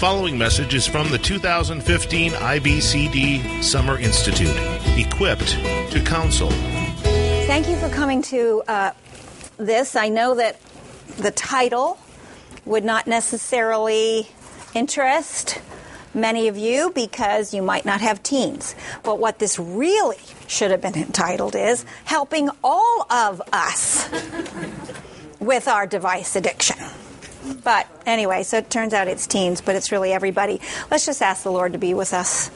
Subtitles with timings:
[0.00, 4.56] following message is from the 2015 IBCD Summer Institute
[4.96, 5.50] Equipped
[5.90, 6.48] to Counsel.
[7.44, 8.92] Thank you for coming to uh,
[9.58, 9.96] this.
[9.96, 10.58] I know that
[11.18, 11.98] the title
[12.64, 14.26] would not necessarily
[14.72, 15.60] interest
[16.14, 18.74] many of you because you might not have teens.
[19.02, 24.08] But what this really should have been entitled is Helping All of Us
[25.40, 26.78] with Our Device Addiction.
[27.64, 30.60] But anyway, so it turns out it's teens, but it's really everybody.
[30.90, 32.48] Let's just ask the Lord to be with us.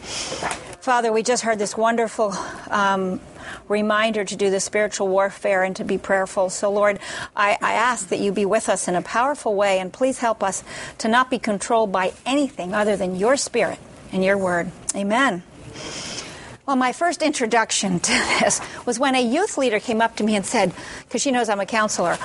[0.80, 2.34] Father, we just heard this wonderful
[2.70, 3.20] um,
[3.68, 6.50] reminder to do the spiritual warfare and to be prayerful.
[6.50, 6.98] So, Lord,
[7.34, 10.42] I, I ask that you be with us in a powerful way, and please help
[10.42, 10.62] us
[10.98, 13.78] to not be controlled by anything other than your spirit
[14.12, 14.70] and your word.
[14.94, 15.42] Amen.
[16.66, 20.36] Well, my first introduction to this was when a youth leader came up to me
[20.36, 20.72] and said,
[21.06, 22.18] because she knows I'm a counselor,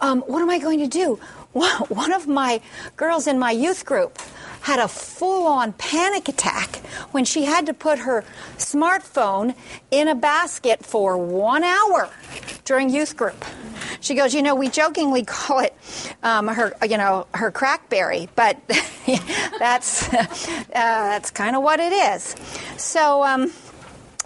[0.00, 1.20] um, what am I going to do?
[1.52, 2.60] One of my
[2.96, 4.18] girls in my youth group
[4.62, 6.76] had a full on panic attack
[7.10, 8.24] when she had to put her
[8.56, 9.54] smartphone
[9.90, 12.08] in a basket for one hour
[12.64, 13.44] during youth group.
[14.00, 15.74] She goes, you know, we jokingly call it
[16.22, 18.56] um, her, you know, her crackberry, but
[19.58, 20.26] that's uh,
[20.72, 22.36] that's kind of what it is.
[22.76, 23.52] So um,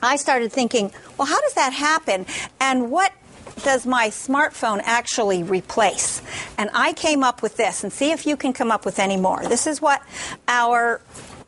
[0.03, 2.27] I started thinking, well, how does that happen,
[2.61, 3.13] and what
[3.63, 6.23] does my smartphone actually replace?
[6.59, 9.17] And I came up with this, and see if you can come up with any
[9.17, 9.43] more.
[9.45, 10.03] This is what
[10.49, 11.01] our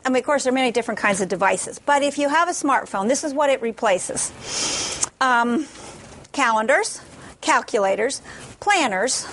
[0.04, 2.48] I mean, of course, there are many different kinds of devices, but if you have
[2.48, 4.32] a smartphone, this is what it replaces
[5.20, 5.66] um,
[6.32, 7.02] calendars,
[7.40, 8.22] calculators,
[8.60, 9.26] planners,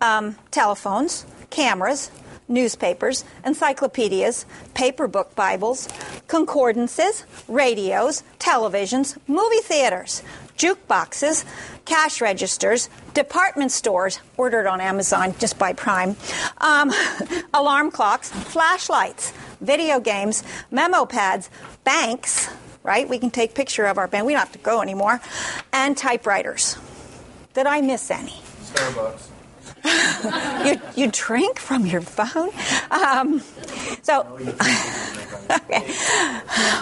[0.00, 2.10] um, telephones, cameras,
[2.46, 5.88] newspapers, encyclopedias, paper book Bibles,
[6.28, 10.22] concordances, radios, televisions, movie theaters,
[10.56, 11.44] jukeboxes,
[11.84, 16.16] cash registers, department stores ordered on Amazon just by Prime,
[16.58, 16.92] um,
[17.54, 21.50] alarm clocks, flashlights, video games, memo pads,
[21.84, 22.48] banks,
[22.82, 23.08] right?
[23.08, 24.26] We can take picture of our bank.
[24.26, 25.20] We don't have to go anymore,
[25.72, 26.76] and typewriters.
[27.54, 28.40] Did I miss any?
[28.62, 29.28] Starbucks.
[30.66, 32.50] you, you drink from your phone?
[32.90, 33.42] Um,
[34.02, 34.22] so,
[35.50, 35.94] okay.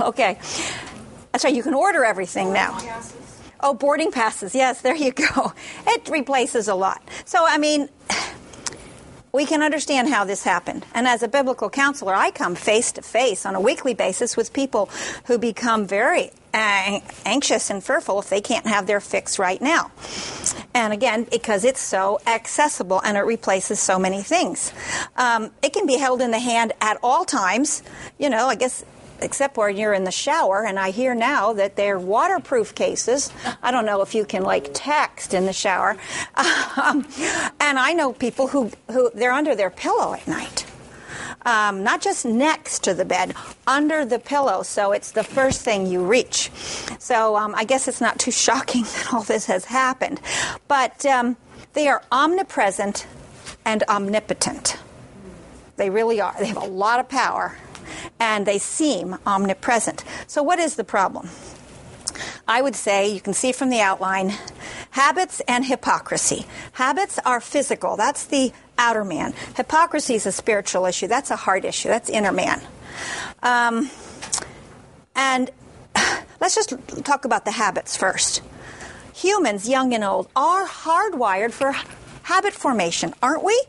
[0.01, 0.39] okay.
[1.33, 2.79] That's right, you can order everything now.
[3.63, 4.55] Oh, boarding passes.
[4.55, 5.53] Yes, there you go.
[5.87, 7.03] It replaces a lot.
[7.25, 7.89] So, I mean,
[9.33, 10.85] we can understand how this happened.
[10.95, 14.53] And as a biblical counselor, I come face to face on a weekly basis with
[14.53, 14.91] people
[15.27, 19.91] who become very anxious and fearful if they can't have their fix right now.
[20.75, 24.73] And again, because it's so accessible and it replaces so many things.
[25.17, 27.83] Um, it can be held in the hand at all times.
[28.19, 28.85] You know, I guess
[29.23, 30.65] except where you're in the shower.
[30.65, 33.33] And I hear now that they're waterproof cases.
[33.63, 35.97] I don't know if you can like text in the shower.
[36.77, 37.07] Um,
[37.61, 40.67] and I know people who, who they're under their pillow at night.
[41.45, 43.35] Um, not just next to the bed,
[43.67, 46.51] under the pillow, so it's the first thing you reach.
[46.99, 50.21] So um, I guess it's not too shocking that all this has happened.
[50.69, 51.37] But um,
[51.73, 53.07] they are omnipresent
[53.65, 54.77] and omnipotent.
[55.77, 56.35] They really are.
[56.39, 57.57] They have a lot of power
[58.19, 60.05] and they seem omnipresent.
[60.27, 61.29] So, what is the problem?
[62.47, 64.33] I would say, you can see from the outline,
[64.91, 66.47] habits and hypocrisy.
[66.73, 69.35] Habits are physical, that's the outer man.
[69.57, 72.61] Hypocrisy is a spiritual issue, that's a heart issue, that's inner man.
[73.43, 73.91] Um,
[75.15, 75.51] and
[76.41, 76.75] let's just
[77.05, 78.43] talk about the habits first.
[79.15, 81.75] Humans, young and old, are hardwired for
[82.25, 83.61] habit formation, aren't we?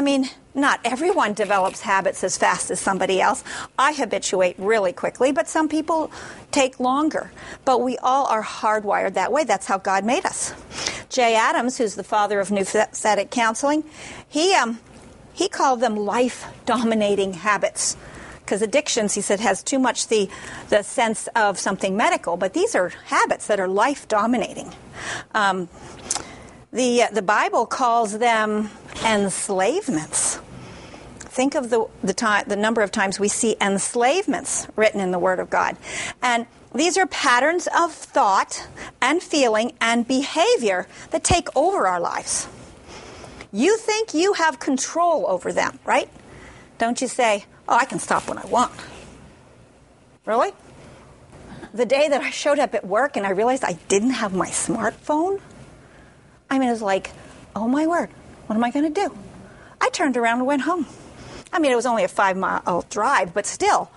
[0.00, 3.44] I mean, not everyone develops habits as fast as somebody else.
[3.78, 6.10] I habituate really quickly, but some people
[6.50, 7.30] take longer.
[7.66, 9.44] But we all are hardwired that way.
[9.44, 10.54] That's how God made us.
[11.10, 13.84] Jay Adams, who's the father of nouthetic counseling,
[14.26, 14.78] he um,
[15.34, 17.98] he called them life dominating habits.
[18.38, 20.30] Because addictions, he said, has too much the,
[20.70, 24.72] the sense of something medical, but these are habits that are life dominating.
[25.34, 25.68] Um,
[26.72, 28.70] the, uh, the Bible calls them
[29.04, 30.40] enslavements.
[31.18, 35.18] Think of the, the, time, the number of times we see enslavements written in the
[35.18, 35.76] Word of God.
[36.22, 38.68] And these are patterns of thought
[39.00, 42.48] and feeling and behavior that take over our lives.
[43.52, 46.08] You think you have control over them, right?
[46.78, 48.72] Don't you say, oh, I can stop when I want.
[50.24, 50.52] Really?
[51.74, 54.48] The day that I showed up at work and I realized I didn't have my
[54.48, 55.40] smartphone,
[56.50, 57.12] I mean, it was like,
[57.54, 58.10] oh my word,
[58.46, 59.16] what am I going to do?
[59.80, 60.86] I turned around and went home.
[61.52, 63.90] I mean, it was only a five mile drive, but still,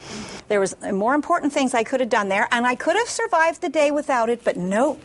[0.48, 3.62] there was more important things I could have done there, and I could have survived
[3.62, 5.00] the day without it, but no.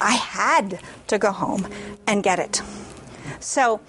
[0.00, 1.68] I had to go home
[2.06, 2.62] and get it.
[3.40, 3.80] So,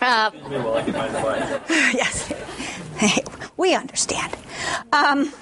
[0.00, 0.30] uh,
[1.68, 2.32] yes.
[3.56, 4.36] we understand.
[4.92, 5.32] Um,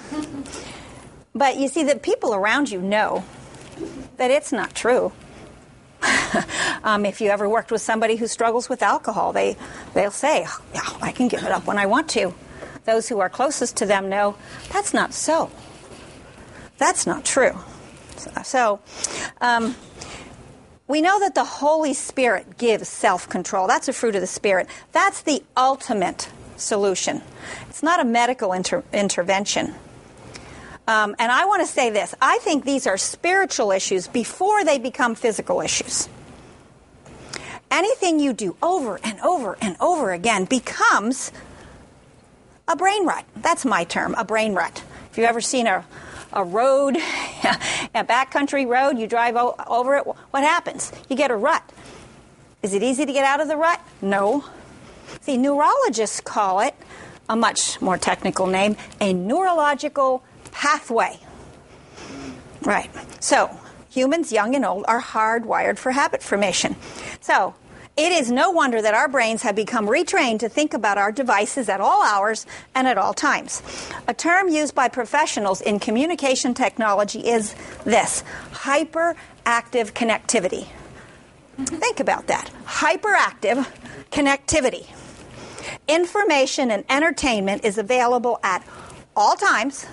[1.33, 3.25] but you see, the people around you know
[4.17, 5.11] that it's not true.
[6.83, 9.57] um, if you ever worked with somebody who struggles with alcohol, they,
[9.93, 12.33] they'll say, oh, yeah, I can give it up when I want to.
[12.85, 14.35] Those who are closest to them know
[14.71, 15.51] that's not so.
[16.77, 17.57] That's not true.
[18.43, 18.79] So,
[19.41, 19.75] um,
[20.87, 23.67] we know that the Holy Spirit gives self control.
[23.67, 24.67] That's a fruit of the Spirit.
[24.91, 27.21] That's the ultimate solution.
[27.69, 29.73] It's not a medical inter- intervention.
[30.87, 34.79] Um, and I want to say this I think these are spiritual issues before they
[34.79, 36.09] become physical issues.
[37.71, 41.31] Anything you do over and over and over again becomes
[42.67, 43.25] a brain rut.
[43.35, 44.83] That's my term, a brain rut.
[45.11, 45.83] If you've ever seen a,
[46.31, 50.91] a road, a backcountry road, you drive o- over it, what happens?
[51.09, 51.63] You get a rut.
[52.61, 53.79] Is it easy to get out of the rut?
[54.01, 54.45] No.
[55.21, 56.75] See, neurologists call it
[57.27, 60.23] a much more technical name, a neurological
[60.55, 61.19] pathway.
[62.61, 62.89] Right.
[63.21, 63.59] So,
[63.89, 66.77] humans, young and old, are hardwired for habit formation.
[67.19, 67.53] So,
[67.97, 71.67] it is no wonder that our brains have become retrained to think about our devices
[71.69, 73.61] at all hours and at all times.
[74.07, 77.53] A term used by professionals in communication technology is
[77.83, 80.67] this hyperactive connectivity.
[81.57, 82.49] Think about that.
[82.65, 83.67] Hyperactive
[84.11, 84.87] connectivity.
[85.87, 88.65] Information and entertainment is available at
[89.15, 89.85] all times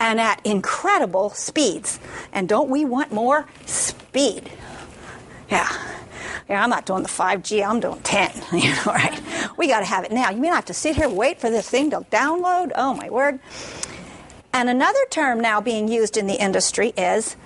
[0.00, 1.98] and at incredible speeds.
[2.32, 4.50] And don't we want more speed?
[5.50, 5.70] Yeah.
[6.48, 8.30] Yeah, I'm not doing the 5G, I'm doing 10.
[8.52, 9.20] You know, right?
[9.56, 10.30] We got to have it now.
[10.30, 12.72] You mean I have to sit here wait for this thing to download?
[12.74, 13.40] Oh, my word.
[14.52, 17.36] And another term now being used in the industry is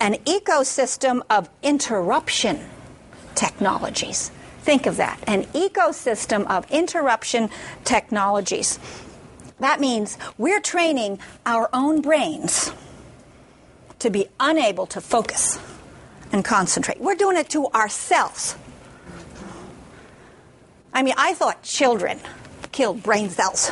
[0.00, 2.68] an ecosystem of interruption
[3.34, 4.30] technologies.
[4.62, 7.50] Think of that an ecosystem of interruption
[7.84, 8.78] technologies.
[9.60, 12.72] That means we're training our own brains
[14.00, 15.58] to be unable to focus
[16.32, 17.00] and concentrate.
[17.00, 18.56] We're doing it to ourselves.
[20.92, 22.18] I mean, I thought children
[22.72, 23.70] killed brain cells.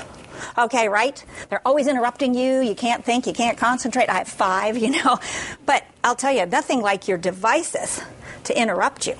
[0.56, 1.24] Okay, right?
[1.48, 2.60] They're always interrupting you.
[2.60, 4.08] You can't think, you can't concentrate.
[4.08, 5.18] I have five, you know.
[5.66, 8.00] But I'll tell you, nothing like your devices
[8.44, 9.14] to interrupt you.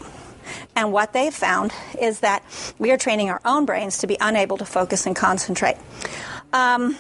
[0.75, 2.43] And what they've found is that
[2.79, 5.77] we are training our own brains to be unable to focus and concentrate.
[6.53, 6.97] Um,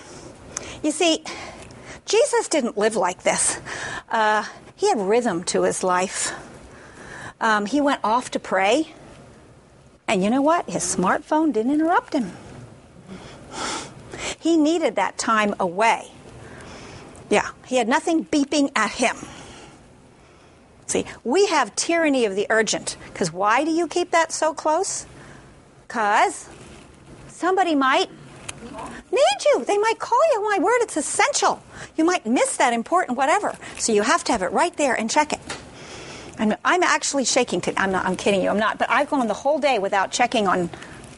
[0.82, 1.24] you see,
[2.04, 3.60] Jesus didn't live like this.
[4.10, 4.44] Uh,
[4.76, 6.32] he had rhythm to his life.
[7.40, 8.88] Um, he went off to pray,
[10.06, 10.68] and you know what?
[10.68, 12.32] His smartphone didn't interrupt him.
[14.38, 16.10] He needed that time away.
[17.30, 19.16] Yeah, he had nothing beeping at him.
[20.86, 22.96] See, we have tyranny of the urgent.
[23.12, 25.04] Because why do you keep that so close?
[25.86, 26.48] Because
[27.28, 28.08] somebody might
[29.10, 29.64] need you.
[29.64, 30.42] They might call you.
[30.50, 31.62] My word, it's essential.
[31.96, 33.56] You might miss that important whatever.
[33.78, 35.40] So you have to have it right there and check it.
[36.38, 37.60] I'm, I'm actually shaking.
[37.62, 38.06] To, I'm not.
[38.06, 38.50] I'm kidding you.
[38.50, 38.78] I'm not.
[38.78, 40.70] But I've gone the whole day without checking on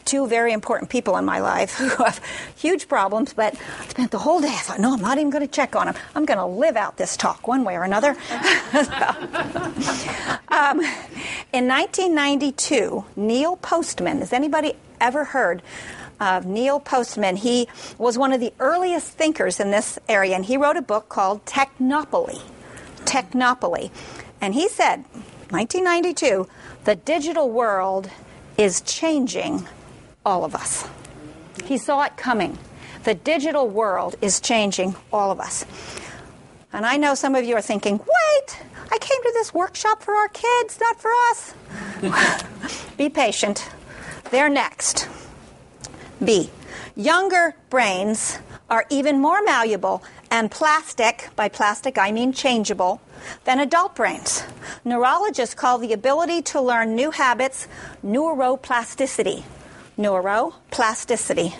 [0.05, 2.19] two very important people in my life who have
[2.55, 4.49] huge problems, but I spent the whole day.
[4.49, 5.95] I thought, no, I'm not even going to check on them.
[6.15, 8.09] I'm going to live out this talk one way or another.
[10.49, 10.81] um,
[11.53, 15.61] in 1992, Neil Postman, has anybody ever heard
[16.21, 17.35] of Neil Postman?
[17.35, 21.09] He was one of the earliest thinkers in this area, and he wrote a book
[21.09, 22.41] called Technopoly.
[22.99, 23.91] Technopoly.
[24.39, 25.03] And he said,
[25.49, 26.47] 1992,
[26.85, 28.09] the digital world
[28.57, 29.67] is changing
[30.25, 30.87] all of us.
[31.65, 32.57] He saw it coming.
[33.03, 35.65] The digital world is changing all of us.
[36.71, 38.59] And I know some of you are thinking, wait,
[38.91, 41.53] I came to this workshop for our kids, not for us.
[42.97, 43.69] Be patient.
[44.29, 45.07] They're next.
[46.23, 46.49] B.
[46.95, 53.01] Younger brains are even more malleable and plastic, by plastic I mean changeable,
[53.43, 54.43] than adult brains.
[54.85, 57.67] Neurologists call the ability to learn new habits
[58.03, 59.43] neuroplasticity
[60.01, 61.53] neuroplasticity.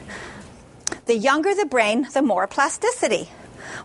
[1.06, 3.30] The younger the brain, the more plasticity.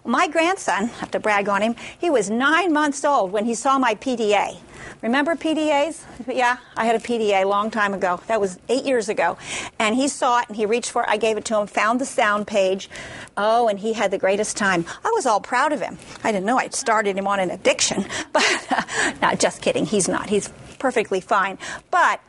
[0.04, 3.54] My grandson, I have to brag on him, he was nine months old when he
[3.54, 4.59] saw my PDA.
[5.02, 6.02] Remember PDAs?
[6.26, 8.21] Yeah, I had a PDA a long time ago.
[8.26, 9.37] That was eight years ago.
[9.78, 11.09] And he saw it and he reached for it.
[11.09, 12.88] I gave it to him, found the sound page.
[13.37, 14.85] Oh, and he had the greatest time.
[15.05, 15.99] I was all proud of him.
[16.25, 18.05] I didn't know I'd started him on an addiction.
[18.33, 19.87] But, uh, no, just kidding.
[19.87, 20.28] He's not.
[20.28, 21.59] He's perfectly fine.
[21.90, 22.21] But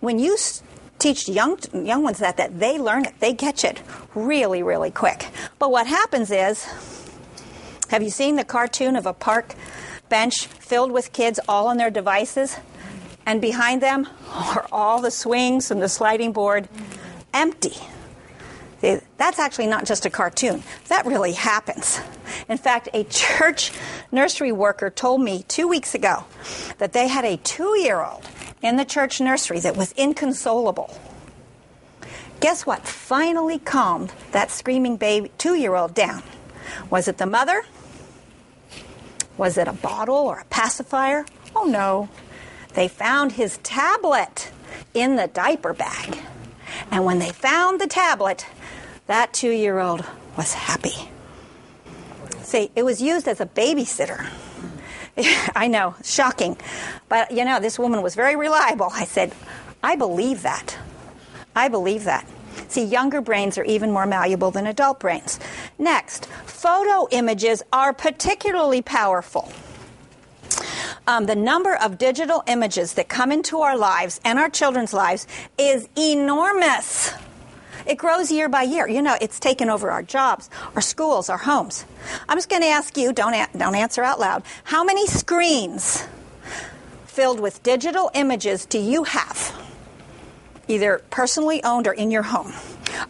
[0.00, 0.36] when you
[0.98, 3.82] teach young young ones that that they learn it, they catch it
[4.14, 5.28] really really quick.
[5.58, 6.64] But what happens is,
[7.90, 9.54] have you seen the cartoon of a park
[10.08, 12.56] bench filled with kids all on their devices,
[13.24, 16.68] and behind them are all the swings and the sliding board
[17.34, 17.74] empty.
[18.80, 20.62] That's actually not just a cartoon.
[20.88, 22.00] That really happens.
[22.48, 23.72] In fact, a church
[24.12, 26.24] nursery worker told me two weeks ago
[26.78, 28.28] that they had a two year old
[28.62, 30.96] in the church nursery that was inconsolable.
[32.40, 36.22] Guess what finally calmed that screaming baby two year old down?
[36.90, 37.64] Was it the mother?
[39.36, 41.26] Was it a bottle or a pacifier?
[41.54, 42.08] Oh no.
[42.74, 44.50] They found his tablet
[44.94, 46.18] in the diaper bag.
[46.90, 48.46] And when they found the tablet,
[49.06, 50.04] that two year old
[50.36, 51.10] was happy.
[52.42, 54.28] See, it was used as a babysitter.
[55.56, 56.56] I know, shocking.
[57.08, 58.88] But you know, this woman was very reliable.
[58.92, 59.32] I said,
[59.82, 60.76] I believe that.
[61.54, 62.28] I believe that.
[62.68, 65.38] See, younger brains are even more malleable than adult brains.
[65.78, 66.26] Next,
[66.56, 69.52] photo images are particularly powerful.
[71.06, 75.26] Um, the number of digital images that come into our lives and our children's lives
[75.58, 77.12] is enormous.
[77.86, 78.88] It grows year by year.
[78.88, 81.84] You know, it's taken over our jobs, our schools, our homes.
[82.28, 86.04] I'm just going to ask you, don't, a- don't answer out loud, how many screens
[87.04, 89.54] filled with digital images do you have?
[90.68, 92.52] Either personally owned or in your home.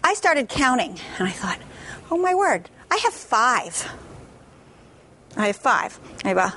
[0.04, 1.60] I started counting and I thought,
[2.10, 3.92] oh my word, I have five.
[5.36, 5.98] I have five.
[6.24, 6.54] I have a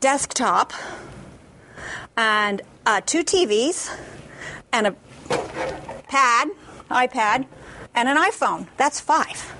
[0.00, 0.72] desktop
[2.16, 3.96] and uh, two TVs
[4.72, 4.96] and a
[6.08, 6.48] pad,
[6.90, 7.46] iPad,
[7.94, 8.66] and an iPhone.
[8.76, 9.54] That's five.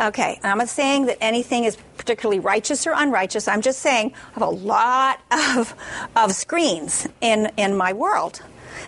[0.00, 3.46] Okay, I'm not saying that anything is particularly righteous or unrighteous.
[3.46, 5.20] I'm just saying I have a lot
[5.56, 5.74] of,
[6.16, 8.42] of screens in, in my world.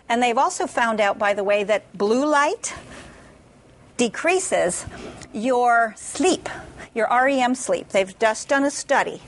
[0.09, 2.75] And they've also found out, by the way, that blue light
[3.97, 4.85] decreases
[5.37, 6.49] your sleep,
[6.95, 7.91] your REM sleep.
[7.91, 9.21] They've just done a study.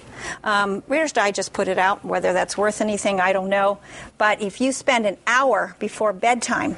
[0.42, 2.04] Um, Reader's Digest just put it out.
[2.04, 3.78] Whether that's worth anything, I don't know.
[4.16, 6.76] But if you spend an hour before bedtime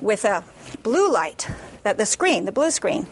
[0.00, 0.44] with a
[0.82, 1.48] blue light,
[1.82, 3.06] that the screen, the blue screen,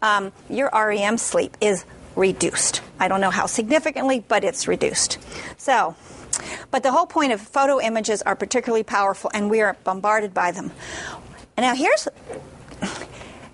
[0.00, 1.84] um, your REM sleep is
[2.16, 2.80] reduced.
[2.98, 5.18] I don't know how significantly, but it's reduced.
[5.58, 5.94] So,
[6.70, 10.50] but the whole point of photo images are particularly powerful, and we are bombarded by
[10.52, 10.72] them.
[11.58, 12.08] Now here's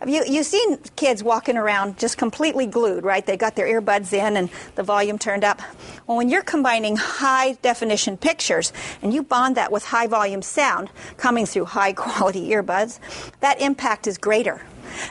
[0.06, 3.24] you you've seen kids walking around just completely glued, right?
[3.24, 5.60] They got their earbuds in and the volume turned up.
[6.06, 10.90] Well, when you're combining high definition pictures and you bond that with high volume sound
[11.16, 13.00] coming through high quality earbuds,
[13.40, 14.62] that impact is greater.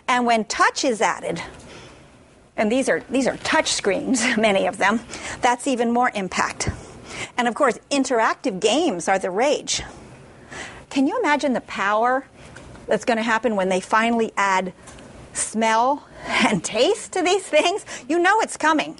[0.08, 1.42] And when touch is added,
[2.56, 5.02] and these are these are touch screens, many of them,
[5.42, 6.70] that's even more impact.
[7.38, 9.82] And of course, interactive games are the rage.
[10.90, 12.26] Can you imagine the power
[12.88, 14.74] that's going to happen when they finally add
[15.34, 17.86] smell and taste to these things?
[18.08, 18.98] You know it's coming.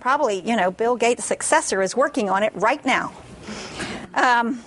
[0.00, 3.12] Probably, you know, Bill Gates' successor is working on it right now.
[4.14, 4.62] Um,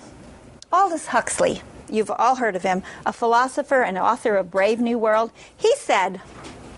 [0.72, 5.32] Aldous Huxley, you've all heard of him, a philosopher and author of Brave New World.
[5.56, 6.20] He said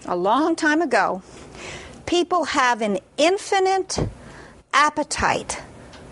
[0.07, 1.23] a long time ago
[2.07, 3.99] people have an infinite
[4.73, 5.63] appetite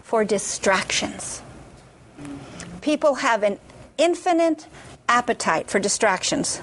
[0.02, 1.42] for distractions.
[2.80, 3.58] People have an
[3.96, 4.66] infinite
[5.08, 6.60] appetite for distractions.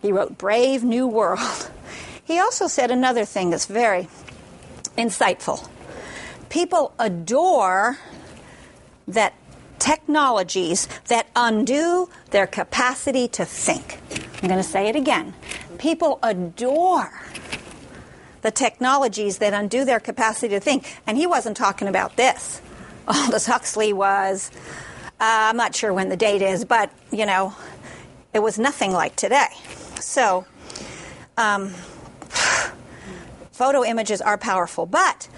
[0.00, 1.70] He wrote Brave New World.
[2.24, 4.08] He also said another thing that's very
[4.96, 5.68] insightful.
[6.48, 7.98] People adore
[9.08, 9.34] that
[9.78, 13.98] technologies that undo their capacity to think.
[14.40, 15.34] I'm going to say it again.
[15.78, 17.10] People adore
[18.42, 21.00] the technologies that undo their capacity to think.
[21.06, 22.60] And he wasn't talking about this.
[23.08, 24.50] Aldous Huxley was,
[25.24, 27.54] I'm not sure when the date is, but, you know,
[28.34, 29.46] it was nothing like today.
[30.00, 30.44] So,
[31.36, 31.68] um,
[33.52, 34.84] photo images are powerful.
[34.84, 35.28] But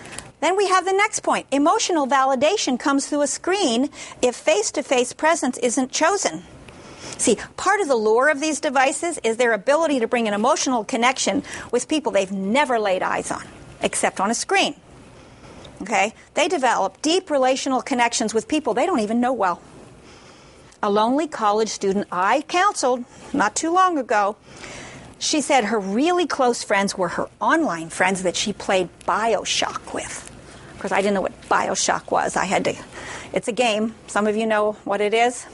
[0.41, 1.47] then we have the next point.
[1.51, 3.91] Emotional validation comes through a screen
[4.23, 6.45] if face to face presence isn't chosen.
[7.19, 10.83] See, part of the lure of these devices is their ability to bring an emotional
[10.83, 13.47] connection with people they've never laid eyes on,
[13.83, 14.75] except on a screen.
[15.83, 16.15] Okay?
[16.33, 19.61] They develop deep relational connections with people they don't even know well.
[20.85, 24.37] A lonely college student I counseled not too long ago,
[25.19, 30.31] she said her really close friends were her online friends that she played Bioshock with.
[30.75, 32.37] Of course, I didn't know what Bioshock was.
[32.37, 32.77] I had to,
[33.33, 33.95] it's a game.
[34.09, 35.47] Some of you know what it is.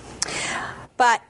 [0.96, 1.22] But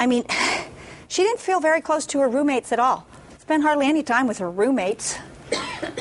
[0.00, 0.24] I mean,
[1.08, 3.06] she didn't feel very close to her roommates at all.
[3.40, 5.18] Spent hardly any time with her roommates.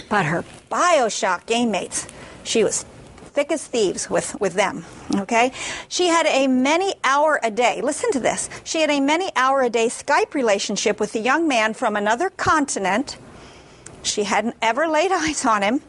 [0.10, 2.08] But her Bioshock game mates,
[2.46, 2.86] she was
[3.34, 4.86] thick as thieves with, with them.
[5.16, 5.52] Okay?
[5.88, 8.50] She had a many hour a day, listen to this.
[8.64, 12.30] She had a many hour a day Skype relationship with a young man from another
[12.30, 13.18] continent.
[14.04, 15.82] She hadn't ever laid eyes on him.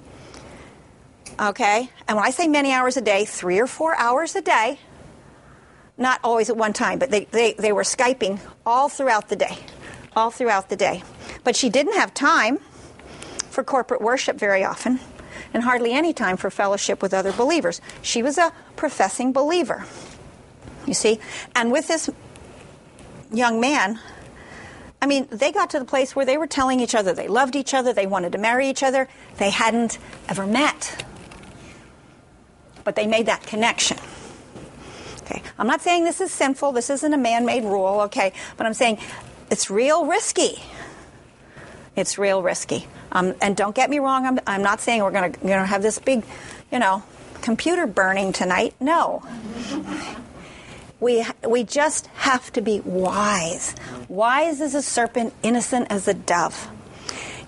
[1.39, 1.91] Okay?
[2.09, 4.79] And when I say many hours a day, three or four hours a day,
[5.99, 9.59] not always at one time, but they, they, they were Skyping all throughout the day.
[10.17, 11.03] all throughout the day.
[11.43, 12.59] But she didn't have time
[13.51, 14.99] for corporate worship very often
[15.55, 17.81] and hardly any time for fellowship with other believers.
[18.03, 19.87] She was a professing believer.
[20.87, 21.21] You see?
[21.55, 22.11] And with this
[23.33, 24.01] young man,
[25.01, 27.57] I mean, they got to the place where they were telling each other they loved
[27.57, 29.09] each other, they wanted to marry each other.
[29.39, 31.05] They hadn't ever met.
[32.83, 33.99] But they made that connection.
[35.23, 35.43] Okay.
[35.59, 38.33] I'm not saying this is sinful, this isn't a man made rule, okay?
[38.57, 38.99] But I'm saying
[39.51, 40.63] it's real risky.
[41.97, 42.87] It's real risky.
[43.13, 45.99] Um, and don't get me wrong, I'm, I'm not saying we're going to have this
[45.99, 46.25] big,
[46.73, 47.03] you know,
[47.41, 48.75] computer burning tonight.
[48.81, 49.23] No.
[50.99, 53.75] We, we just have to be wise.
[54.09, 56.69] Wise as a serpent, innocent as a dove.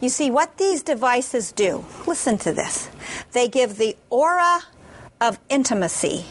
[0.01, 2.91] You see, what these devices do, listen to this.
[3.33, 4.61] They give the aura
[5.21, 6.27] of intimacy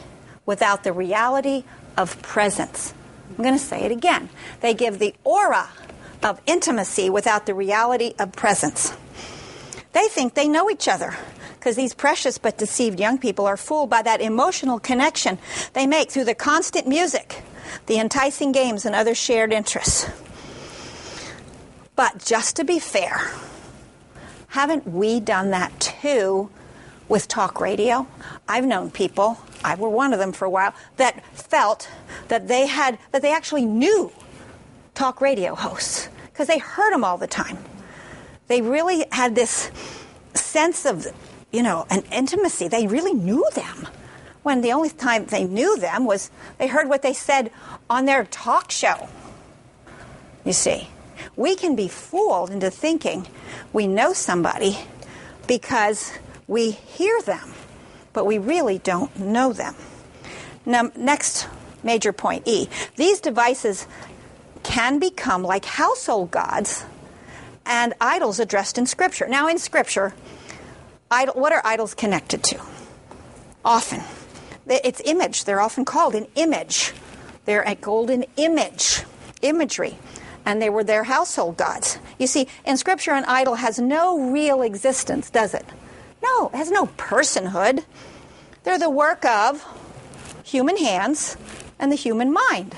[0.46, 1.64] without the reality
[1.98, 2.94] of presence.
[3.32, 4.30] I'm going to say it again.
[4.62, 5.70] They give the aura
[6.24, 8.94] of intimacy without the reality of presence.
[9.94, 11.16] They think they know each other
[11.54, 15.40] because these precious but deceived young people are fooled by that emotional connection
[15.74, 17.42] they make through the constant music,
[17.88, 20.10] the enticing games, and other shared interests.
[21.96, 23.32] But just to be fair,
[24.50, 26.50] haven't we done that too
[27.08, 28.06] with talk radio?
[28.48, 31.90] I've known people, I were one of them for a while, that felt
[32.28, 34.12] that they had that they actually knew
[34.96, 37.58] talk radio hosts because they heard them all the time.
[38.48, 39.72] They really had this
[40.34, 41.08] sense of
[41.56, 42.68] you know, an intimacy.
[42.68, 43.88] They really knew them.
[44.44, 47.50] When the only time they knew them was they heard what they said
[47.90, 49.08] on their talk show.
[50.44, 50.90] You see,
[51.38, 53.26] we can be fooled into thinking
[53.72, 54.78] we know somebody
[55.48, 56.12] because
[56.46, 57.54] we hear them,
[58.12, 59.76] but we really don't know them.
[60.66, 61.48] Now, next
[61.84, 63.88] major point E these devices
[64.66, 66.84] can become like household gods
[67.66, 69.28] and idols addressed in Scripture.
[69.28, 70.14] Now, in Scripture,
[71.10, 72.60] idol, what are idols connected to?
[73.64, 74.02] Often.
[74.68, 75.46] It's image.
[75.46, 76.94] They're often called an image.
[77.46, 79.04] They're a golden image,
[79.44, 79.98] imagery.
[80.46, 82.00] And they were their household gods.
[82.18, 85.66] You see, in Scripture, an idol has no real existence, does it?
[86.24, 87.84] No, it has no personhood.
[88.64, 89.64] They're the work of
[90.44, 91.38] human hands
[91.78, 92.76] and the human mind.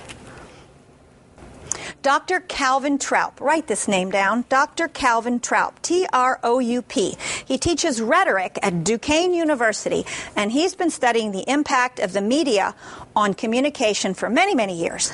[2.07, 2.39] Dr.
[2.39, 3.41] Calvin Troup.
[3.41, 4.45] Write this name down.
[4.47, 4.87] Dr.
[4.87, 5.81] Calvin Troup.
[5.81, 7.17] T R O U P.
[7.43, 12.75] He teaches rhetoric at Duquesne University, and he's been studying the impact of the media
[13.13, 15.11] on communication for many, many years.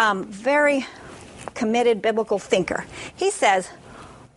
[0.00, 0.84] Um, very
[1.54, 2.84] committed biblical thinker.
[3.14, 3.70] He says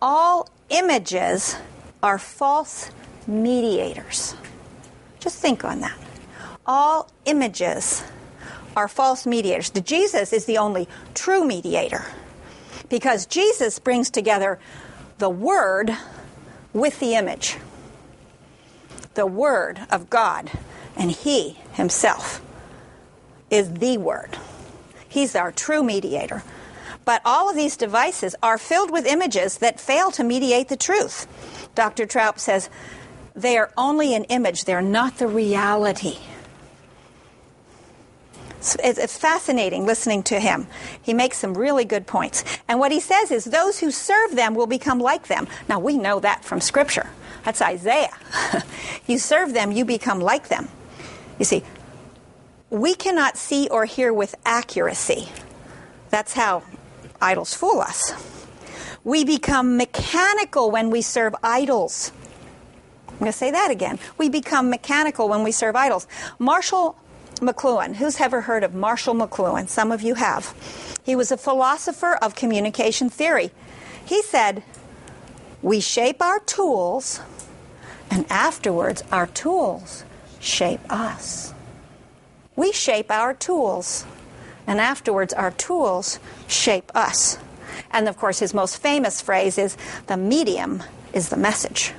[0.00, 1.56] all images
[2.04, 2.92] are false
[3.26, 4.36] mediators.
[5.18, 5.98] Just think on that.
[6.66, 8.04] All images
[8.76, 9.70] are false mediators.
[9.70, 12.04] The Jesus is the only true mediator
[12.88, 14.58] because Jesus brings together
[15.18, 15.96] the Word
[16.72, 17.56] with the image,
[19.14, 20.50] the Word of God,
[20.96, 22.42] and He Himself
[23.50, 24.36] is the Word.
[25.08, 26.42] He's our true mediator.
[27.04, 31.26] But all of these devices are filled with images that fail to mediate the truth.
[31.74, 32.06] Dr.
[32.06, 32.70] Troup says
[33.34, 36.18] they are only an image, they're not the reality.
[38.82, 40.66] It's fascinating listening to him.
[41.02, 42.44] He makes some really good points.
[42.66, 45.46] And what he says is those who serve them will become like them.
[45.68, 47.10] Now, we know that from Scripture.
[47.44, 48.16] That's Isaiah.
[49.06, 50.68] you serve them, you become like them.
[51.38, 51.62] You see,
[52.70, 55.28] we cannot see or hear with accuracy.
[56.08, 56.62] That's how
[57.20, 58.14] idols fool us.
[59.04, 62.12] We become mechanical when we serve idols.
[63.08, 63.98] I'm going to say that again.
[64.16, 66.06] We become mechanical when we serve idols.
[66.38, 66.96] Marshall
[67.44, 67.96] McLuhan.
[67.96, 69.68] Who's ever heard of Marshall McLuhan?
[69.68, 70.54] Some of you have.
[71.02, 73.50] He was a philosopher of communication theory.
[74.04, 74.62] He said,
[75.62, 77.20] We shape our tools,
[78.10, 80.04] and afterwards, our tools
[80.40, 81.52] shape us.
[82.56, 84.06] We shape our tools,
[84.66, 87.38] and afterwards, our tools shape us.
[87.90, 89.76] And of course, his most famous phrase is
[90.06, 91.92] the medium is the message.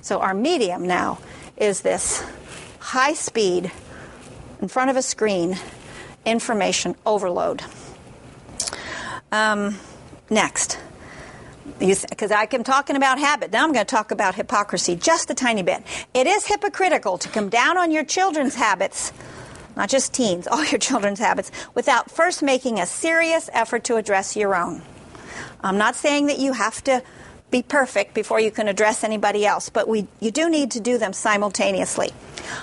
[0.00, 1.18] So, our medium now
[1.56, 2.24] is this
[2.78, 3.70] high speed
[4.62, 5.58] in front of a screen,
[6.24, 7.62] information overload.
[9.32, 9.76] Um,
[10.30, 10.78] next.
[11.78, 13.52] Because I'm talking about habit.
[13.52, 15.82] Now I'm going to talk about hypocrisy just a tiny bit.
[16.14, 19.12] It is hypocritical to come down on your children's habits,
[19.76, 24.36] not just teens, all your children's habits, without first making a serious effort to address
[24.36, 24.82] your own.
[25.60, 27.02] I'm not saying that you have to
[27.50, 30.98] be perfect before you can address anybody else, but we, you do need to do
[30.98, 32.10] them simultaneously.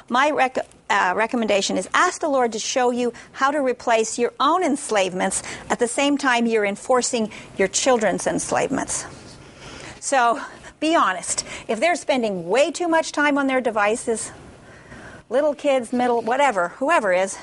[0.08, 4.34] My rec- uh, recommendation is ask the Lord to show you how to replace your
[4.40, 9.06] own enslavements at the same time you're enforcing your children's enslavements.
[10.00, 10.42] So
[10.80, 11.46] be honest.
[11.68, 14.32] If they're spending way too much time on their devices,
[15.30, 17.38] little kids, middle, whatever, whoever is,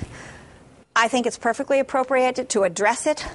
[0.94, 3.26] I think it's perfectly appropriate to address it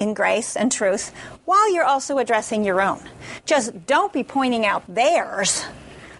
[0.00, 1.12] in grace and truth
[1.44, 3.00] while you're also addressing your own.
[3.44, 5.64] Just don't be pointing out theirs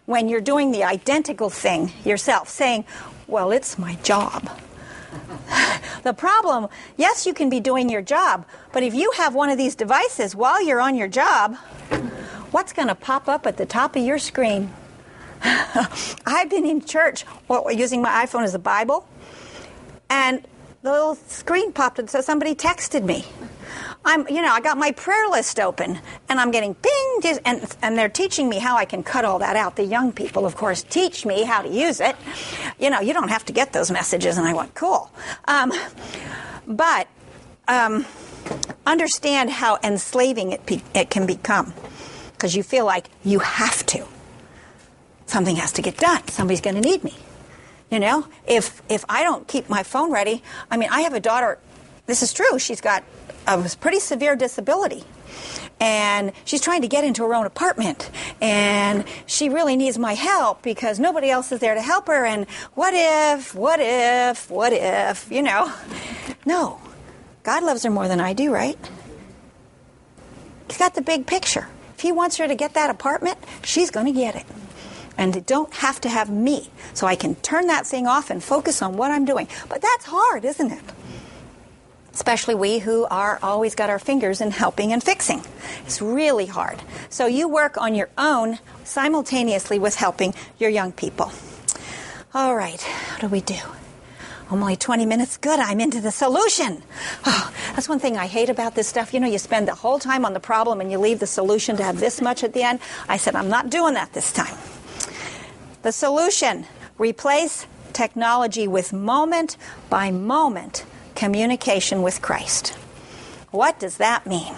[0.04, 2.84] when you're doing the identical thing yourself, saying,
[3.28, 4.48] Well, it's my job.
[6.04, 9.58] the problem, yes, you can be doing your job, but if you have one of
[9.58, 11.56] these devices while you're on your job,
[12.52, 14.72] what's going to pop up at the top of your screen?
[15.42, 17.24] I've been in church
[17.70, 19.08] using my iPhone as a Bible,
[20.08, 20.46] and
[20.82, 23.24] the little screen popped and so somebody texted me.
[24.06, 27.98] I'm, you know, I got my prayer list open and I'm getting ping, and, and
[27.98, 29.74] they're teaching me how I can cut all that out.
[29.76, 32.14] The young people, of course, teach me how to use it.
[32.78, 34.38] You know, you don't have to get those messages.
[34.38, 35.10] And I went, cool.
[35.46, 35.72] Um,
[36.66, 37.08] but
[37.66, 38.06] um,
[38.86, 41.74] understand how enslaving it, pe- it can become
[42.32, 44.06] because you feel like you have to.
[45.26, 46.26] Something has to get done.
[46.28, 47.14] Somebody's going to need me.
[47.90, 51.20] You know, if if I don't keep my phone ready, I mean, I have a
[51.20, 51.58] daughter.
[52.06, 52.58] This is true.
[52.58, 53.04] She's got
[53.46, 55.04] a pretty severe disability.
[55.78, 58.10] And she's trying to get into her own apartment.
[58.40, 62.24] And she really needs my help because nobody else is there to help her.
[62.24, 65.72] And what if, what if, what if, you know?
[66.46, 66.80] No.
[67.42, 68.78] God loves her more than I do, right?
[70.68, 71.68] He's got the big picture.
[71.94, 74.46] If he wants her to get that apartment, she's going to get it.
[75.18, 76.70] And they don't have to have me.
[76.92, 79.48] So I can turn that thing off and focus on what I'm doing.
[79.68, 80.82] But that's hard, isn't it?
[82.16, 85.42] Especially we who are always got our fingers in helping and fixing.
[85.84, 86.80] It's really hard.
[87.10, 91.30] So you work on your own simultaneously with helping your young people.
[92.32, 93.58] All right, what do we do?
[94.50, 95.36] Only 20 minutes.
[95.36, 96.82] Good, I'm into the solution.
[97.28, 99.12] Oh, that's one thing I hate about this stuff.
[99.12, 101.76] You know, you spend the whole time on the problem and you leave the solution
[101.76, 102.80] to have this much at the end.
[103.10, 104.56] I said, I'm not doing that this time.
[105.82, 106.64] The solution
[106.96, 109.58] replace technology with moment
[109.90, 112.68] by moment communication with Christ.
[113.50, 114.54] What does that mean?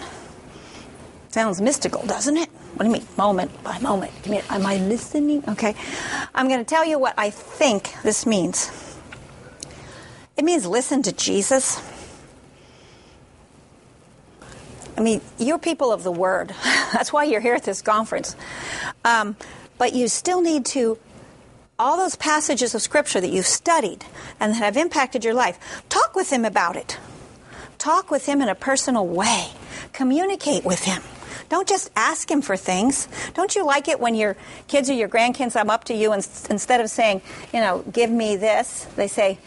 [1.29, 2.49] Sounds mystical, doesn't it?
[2.75, 4.11] What do you mean, moment by moment?
[4.27, 5.43] Am I listening?
[5.47, 5.75] Okay.
[6.33, 8.71] I'm going to tell you what I think this means.
[10.37, 11.81] It means listen to Jesus.
[14.97, 16.53] I mean, you're people of the Word.
[16.93, 18.35] That's why you're here at this conference.
[19.05, 19.35] Um,
[19.77, 20.97] but you still need to
[21.77, 24.03] all those passages of Scripture that you've studied
[24.39, 26.97] and that have impacted your life, talk with Him about it.
[27.77, 29.49] Talk with Him in a personal way.
[29.93, 31.01] Communicate with Him.
[31.49, 33.07] Don't just ask Him for things.
[33.33, 34.35] Don't you like it when your
[34.67, 37.21] kids or your grandkids come up to you and instead of saying,
[37.53, 39.39] you know, give me this, they say,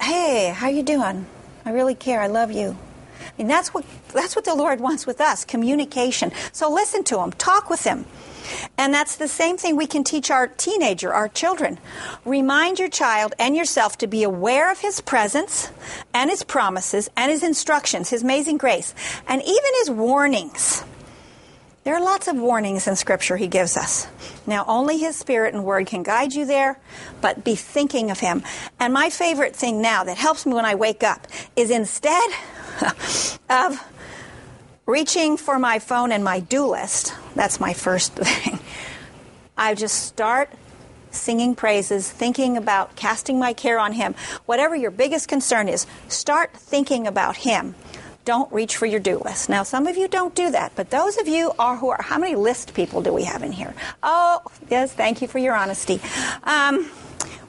[0.00, 1.26] hey, how you doing?
[1.64, 2.20] I really care.
[2.20, 2.76] I love you.
[3.38, 6.32] Mean, that's what, that's what the Lord wants with us communication.
[6.52, 8.06] So listen to Him, talk with Him.
[8.78, 11.78] And that's the same thing we can teach our teenager, our children.
[12.24, 15.70] Remind your child and yourself to be aware of his presence
[16.12, 18.94] and his promises and his instructions, his amazing grace,
[19.26, 20.84] and even his warnings.
[21.86, 24.08] There are lots of warnings in Scripture he gives us.
[24.44, 26.80] Now, only his Spirit and Word can guide you there,
[27.20, 28.42] but be thinking of him.
[28.80, 32.28] And my favorite thing now that helps me when I wake up is instead
[33.48, 33.80] of
[34.86, 38.58] reaching for my phone and my do list, that's my first thing.
[39.56, 40.50] I just start
[41.10, 44.14] singing praises, thinking about casting my care on Him.
[44.44, 47.74] Whatever your biggest concern is, start thinking about Him.
[48.24, 49.48] Don't reach for your do list.
[49.48, 52.18] Now, some of you don't do that, but those of you are who are, how
[52.18, 53.74] many list people do we have in here?
[54.02, 56.00] Oh, yes, thank you for your honesty.
[56.42, 56.90] Um,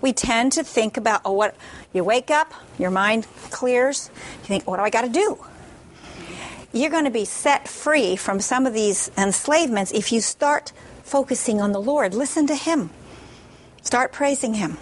[0.02, 1.56] we tend to think about, oh, what,
[1.94, 5.44] you wake up, your mind clears, you think, what do I got to do?
[6.78, 10.72] You're going to be set free from some of these enslavements if you start
[11.04, 12.14] focusing on the Lord.
[12.14, 12.90] Listen to Him,
[13.82, 14.78] start praising Him.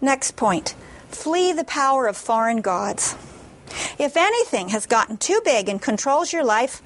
[0.00, 0.74] Next point
[1.08, 3.14] flee the power of foreign gods.
[3.98, 6.82] If anything has gotten too big and controls your life,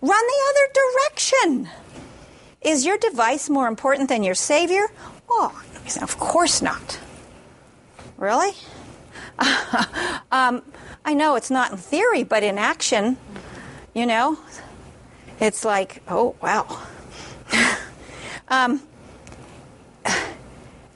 [0.00, 1.68] run the other direction.
[2.60, 4.88] Is your device more important than your Savior?
[5.28, 5.60] Oh,
[6.00, 7.00] of course not.
[8.16, 8.52] Really?
[10.32, 10.62] um,
[11.04, 13.16] I know it's not in theory, but in action,
[13.94, 14.38] you know,
[15.40, 16.82] it's like, oh, wow.
[18.48, 18.82] um,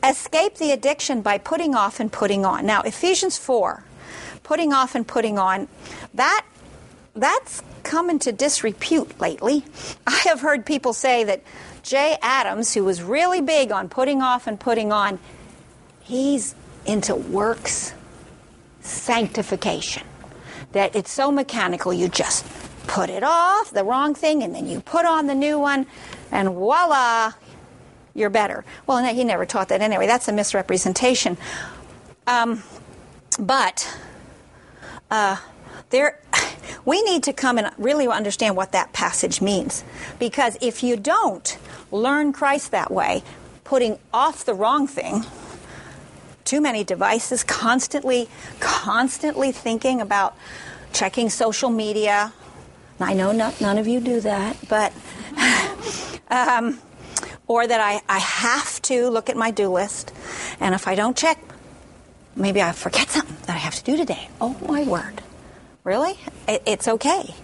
[0.04, 2.64] escape the addiction by putting off and putting on.
[2.64, 3.82] Now, Ephesians 4,
[4.44, 5.68] putting off and putting on,
[6.14, 6.46] that
[7.14, 9.64] that's come into disrepute lately.
[10.06, 11.42] I have heard people say that
[11.82, 15.18] Jay Adams, who was really big on putting off and putting on,
[16.02, 17.92] He's into works
[18.86, 20.06] sanctification.
[20.72, 22.44] That it's so mechanical, you just
[22.86, 25.86] put it off, the wrong thing, and then you put on the new one,
[26.30, 27.32] and voila,
[28.14, 28.64] you're better.
[28.86, 30.06] Well, he never taught that anyway.
[30.06, 31.36] That's a misrepresentation.
[32.26, 32.62] Um,
[33.38, 33.96] but
[35.10, 35.36] uh,
[35.90, 36.20] there,
[36.84, 39.84] we need to come and really understand what that passage means.
[40.18, 41.58] Because if you don't
[41.90, 43.22] learn Christ that way,
[43.64, 45.24] putting off the wrong thing,
[46.46, 48.28] too many devices, constantly,
[48.60, 50.34] constantly thinking about
[50.92, 52.32] checking social media.
[52.98, 54.92] I know not, none of you do that, but.
[56.30, 56.78] um,
[57.48, 60.12] or that I, I have to look at my do list,
[60.60, 61.38] and if I don't check,
[62.34, 64.28] maybe I forget something that I have to do today.
[64.40, 65.22] Oh, my word.
[65.84, 66.18] Really?
[66.48, 67.34] It, it's okay.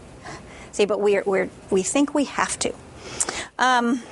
[0.73, 2.75] See, but we're, we're, we think we have to.
[3.59, 4.03] Um,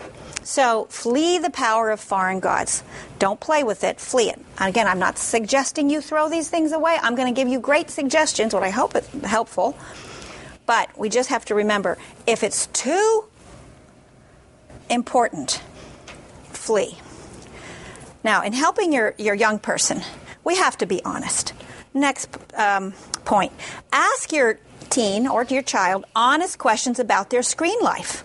[0.42, 2.82] so flee the power of foreign gods.
[3.18, 4.40] Don't play with it, flee it.
[4.58, 6.98] Again, I'm not suggesting you throw these things away.
[7.00, 9.76] I'm going to give you great suggestions, what I hope is helpful.
[10.66, 13.24] But we just have to remember if it's too
[14.88, 15.62] important,
[16.52, 16.98] flee.
[18.22, 20.02] Now, in helping your, your young person,
[20.44, 21.52] we have to be honest.
[21.92, 22.92] Next um,
[23.24, 23.52] point
[23.92, 24.58] ask your
[24.90, 28.24] teen or your child honest questions about their screen life.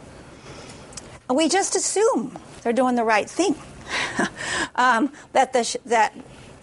[1.29, 3.55] We just assume they're doing the right thing.
[4.75, 6.13] um, that, the, that,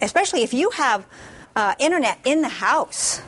[0.01, 1.05] especially if you have
[1.55, 3.21] uh, internet in the house,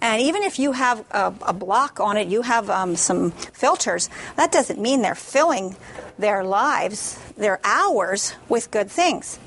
[0.00, 4.08] and even if you have a, a block on it, you have um, some filters,
[4.36, 5.76] that doesn't mean they're filling
[6.18, 9.38] their lives, their hours, with good things.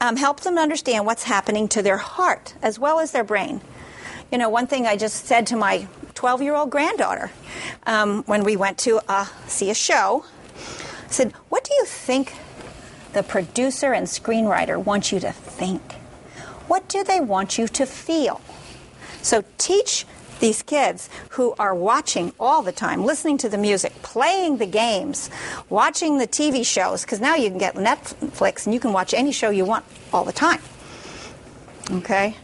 [0.00, 3.60] Um, help them understand what's happening to their heart as well as their brain.
[4.32, 5.88] You know, one thing I just said to my
[6.20, 7.30] 12 year old granddaughter
[7.86, 10.22] um, when we went to uh, see a show,
[10.54, 12.34] I said, What do you think
[13.14, 15.80] the producer and screenwriter want you to think?
[16.68, 18.42] What do they want you to feel?
[19.22, 20.04] So teach
[20.40, 25.30] these kids who are watching all the time, listening to the music, playing the games,
[25.70, 29.32] watching the TV shows, because now you can get Netflix and you can watch any
[29.32, 30.60] show you want all the time.
[31.90, 32.36] Okay?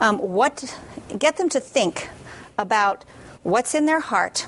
[0.00, 0.78] Um, what,
[1.18, 2.10] get them to think
[2.58, 3.04] about
[3.42, 4.46] what's in their heart.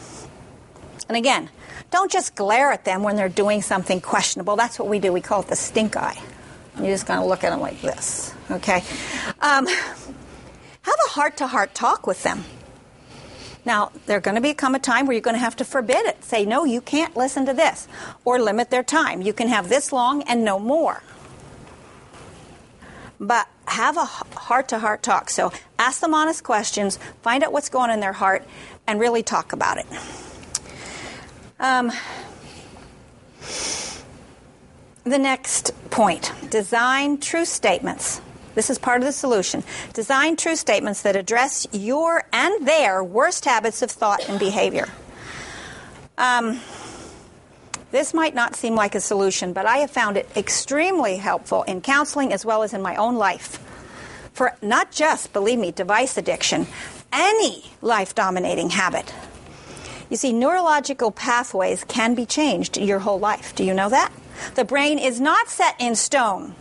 [1.08, 1.48] And again,
[1.90, 4.56] don't just glare at them when they're doing something questionable.
[4.56, 5.12] That's what we do.
[5.12, 6.20] We call it the stink eye.
[6.76, 8.34] You're just going to look at them like this.
[8.50, 8.82] Okay?
[9.40, 12.44] Um, have a heart to heart talk with them.
[13.64, 16.24] Now, there's going to become a time where you're going to have to forbid it.
[16.24, 17.88] Say, no, you can't listen to this.
[18.24, 19.20] Or limit their time.
[19.20, 21.02] You can have this long and no more.
[23.20, 25.30] But have a heart to heart talk.
[25.30, 28.44] So ask them honest questions, find out what's going on in their heart,
[28.86, 29.86] and really talk about it.
[31.60, 31.92] Um,
[35.04, 38.20] the next point design true statements.
[38.54, 39.62] This is part of the solution.
[39.92, 44.88] Design true statements that address your and their worst habits of thought and behavior.
[46.18, 46.60] Um,
[47.90, 51.80] this might not seem like a solution, but I have found it extremely helpful in
[51.80, 53.58] counseling as well as in my own life.
[54.32, 56.66] For not just, believe me, device addiction,
[57.12, 59.12] any life dominating habit.
[60.08, 63.54] You see, neurological pathways can be changed your whole life.
[63.54, 64.12] Do you know that?
[64.54, 66.54] The brain is not set in stone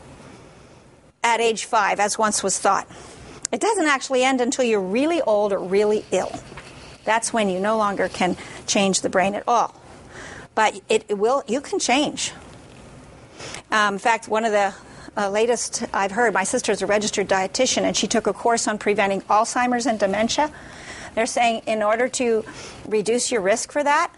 [1.24, 2.88] at age five, as once was thought.
[3.52, 6.32] It doesn't actually end until you're really old or really ill.
[7.06, 8.38] That's when you no longer can
[8.68, 9.79] change the brain at all.
[10.60, 12.34] But it, it will, you can change.
[13.72, 14.74] Um, in fact, one of the
[15.16, 18.68] uh, latest I've heard, my sister is a registered dietitian and she took a course
[18.68, 20.52] on preventing Alzheimer's and dementia.
[21.16, 22.44] They're saying in order to
[22.86, 24.14] reduce your risk for that,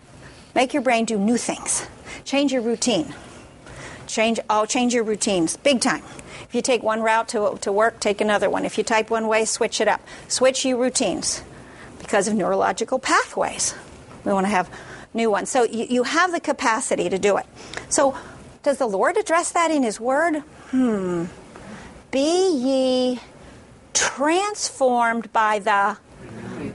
[0.55, 1.85] make your brain do new things.
[2.25, 3.13] Change your routine.
[4.07, 6.01] Change, oh, change your routines, big time.
[6.41, 8.65] If you take one route to, to work, take another one.
[8.65, 10.01] If you type one way, switch it up.
[10.27, 11.43] Switch your routines
[11.99, 13.75] because of neurological pathways.
[14.25, 14.71] We want to have
[15.13, 15.49] new ones.
[15.49, 17.45] So you, you have the capacity to do it.
[17.89, 18.17] So
[18.63, 20.39] does the Lord address that in His Word?
[20.69, 21.25] Hmm.
[22.11, 23.19] Be ye
[23.93, 25.97] transformed by the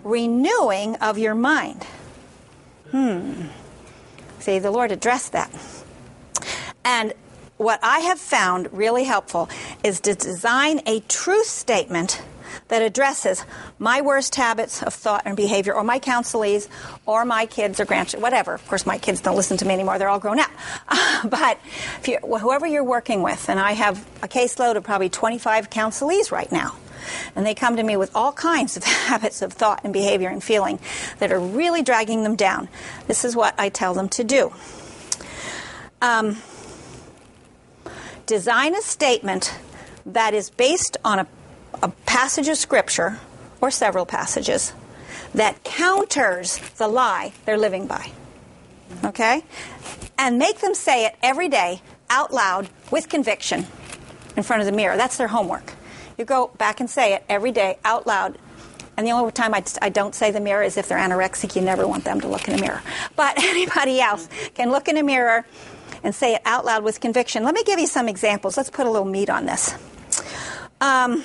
[0.02, 1.84] renewing of your mind.
[2.90, 3.46] Hmm.
[4.38, 5.50] See, the Lord addressed that.
[6.84, 7.12] And
[7.56, 9.48] what I have found really helpful
[9.82, 12.22] is to design a truth statement
[12.68, 13.44] that addresses
[13.78, 16.68] my worst habits of thought and behavior, or my counselees,
[17.06, 18.54] or my kids or grandchildren, whatever.
[18.54, 20.50] Of course, my kids don't listen to me anymore; they're all grown up.
[21.24, 21.58] But
[22.06, 26.50] you, whoever you're working with, and I have a caseload of probably 25 counselees right
[26.52, 26.76] now.
[27.34, 30.42] And they come to me with all kinds of habits of thought and behavior and
[30.42, 30.78] feeling
[31.18, 32.68] that are really dragging them down.
[33.06, 34.52] This is what I tell them to do.
[36.02, 36.36] Um,
[38.26, 39.58] design a statement
[40.04, 41.26] that is based on a,
[41.82, 43.18] a passage of Scripture
[43.60, 44.72] or several passages
[45.34, 48.10] that counters the lie they're living by.
[49.04, 49.44] Okay?
[50.18, 53.66] And make them say it every day out loud with conviction
[54.36, 54.96] in front of the mirror.
[54.96, 55.72] That's their homework.
[56.18, 58.38] You go back and say it every day out loud.
[58.96, 61.54] And the only time I, I don't say the mirror is if they're anorexic.
[61.54, 62.82] You never want them to look in a mirror.
[63.14, 65.44] But anybody else can look in a mirror
[66.02, 67.44] and say it out loud with conviction.
[67.44, 68.56] Let me give you some examples.
[68.56, 69.74] Let's put a little meat on this.
[70.80, 71.24] Um,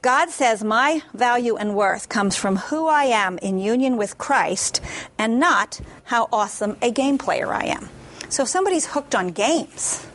[0.00, 4.80] God says my value and worth comes from who I am in union with Christ
[5.18, 7.88] and not how awesome a game player I am.
[8.28, 10.06] So if somebody's hooked on games,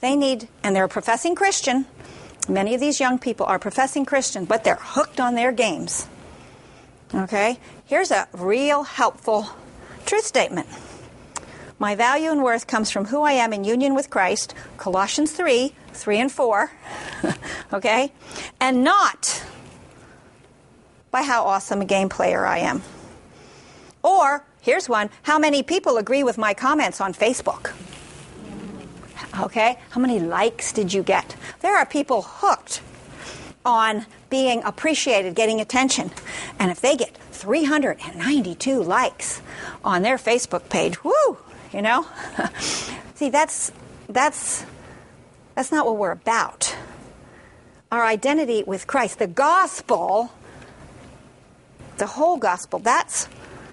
[0.00, 1.86] they need, and they're a professing Christian,
[2.48, 6.06] many of these young people are professing Christian, but they're hooked on their games.
[7.14, 7.58] Okay?
[7.86, 9.48] Here's a real helpful
[10.04, 10.66] truth statement.
[11.84, 15.74] My value and worth comes from who I am in union with Christ, Colossians 3
[15.92, 16.72] 3 and 4,
[17.74, 18.10] okay?
[18.58, 19.44] And not
[21.10, 22.80] by how awesome a game player I am.
[24.02, 27.74] Or, here's one how many people agree with my comments on Facebook?
[29.38, 29.78] Okay?
[29.90, 31.36] How many likes did you get?
[31.60, 32.80] There are people hooked
[33.62, 36.12] on being appreciated, getting attention.
[36.58, 39.42] And if they get 392 likes
[39.84, 41.36] on their Facebook page, whoo,
[41.74, 42.06] you know?
[43.14, 43.72] See, that's
[44.08, 44.64] that's
[45.54, 46.74] that's not what we're about.
[47.90, 50.32] Our identity with Christ, the gospel,
[51.98, 53.26] the whole gospel, that's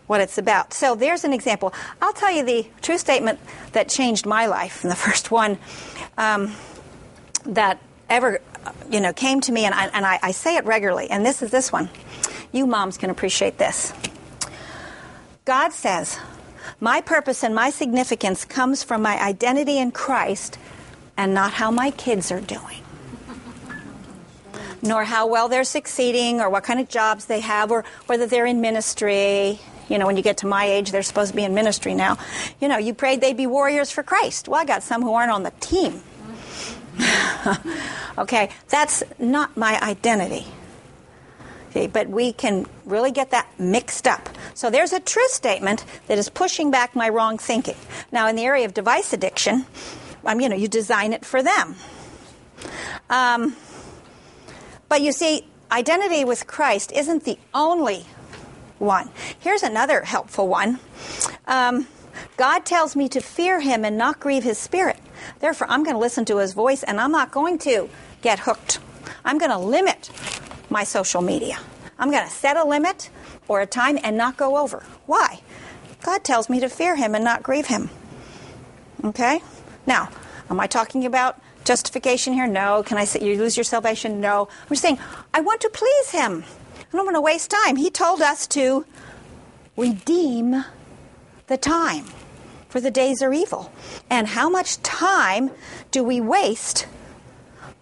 [0.08, 0.74] what it's about.
[0.74, 1.74] So there's an example.
[2.02, 3.40] I'll tell you the true statement
[3.72, 5.58] that changed my life, and the first one
[6.18, 6.54] um,
[7.46, 8.42] that ever,
[8.90, 11.10] you know, came to me, and I, and I, I say it regularly.
[11.10, 11.90] And this is this one.
[12.52, 13.94] You moms can appreciate this.
[15.46, 16.20] God says,
[16.80, 20.58] "My purpose and my significance comes from my identity in Christ
[21.18, 22.82] and not how my kids are doing,
[24.82, 28.46] nor how well they're succeeding, or what kind of jobs they have, or whether they're
[28.46, 29.60] in ministry.
[29.90, 32.18] You know, when you get to my age, they're supposed to be in ministry now.
[32.62, 34.48] You know, you prayed they'd be warriors for Christ.
[34.48, 36.02] Well, I got some who aren't on the team.
[38.18, 40.46] okay, that's not my identity.
[41.72, 44.28] Okay, but we can really get that mixed up.
[44.54, 47.78] So there's a truth statement that is pushing back my wrong thinking.
[48.12, 49.66] Now, in the area of device addiction,
[50.26, 51.76] um, you know, you design it for them.
[53.10, 53.56] Um,
[54.90, 58.06] but you see, identity with Christ isn't the only
[58.78, 59.10] one.
[59.40, 60.78] Here's another helpful one.
[61.48, 61.88] Um,
[62.36, 65.00] God tells me to fear him and not grieve his spirit.
[65.40, 67.90] Therefore, I'm going to listen to his voice and I'm not going to
[68.22, 68.80] get hooked.
[69.24, 70.10] I'm going to limit
[70.72, 71.60] my social media.
[72.00, 73.10] I'm going to set a limit
[73.48, 74.84] or a time and not go over.
[75.06, 75.42] Why?
[76.02, 77.90] God tells me to fear him and not grieve him.
[79.04, 79.42] Okay?
[79.86, 80.10] Now,
[80.50, 82.48] am I talking about justification here?
[82.48, 82.84] No.
[82.84, 84.22] Can I say you lose your salvation?
[84.22, 84.48] No.
[84.70, 85.00] I'm saying
[85.34, 86.44] I want to please Him.
[86.78, 87.76] I don't want to waste time.
[87.76, 88.86] He told us to
[89.78, 90.66] redeem
[91.48, 92.06] the time,
[92.70, 93.72] for the days are evil.
[94.10, 95.52] And how much time
[95.92, 96.88] do we waste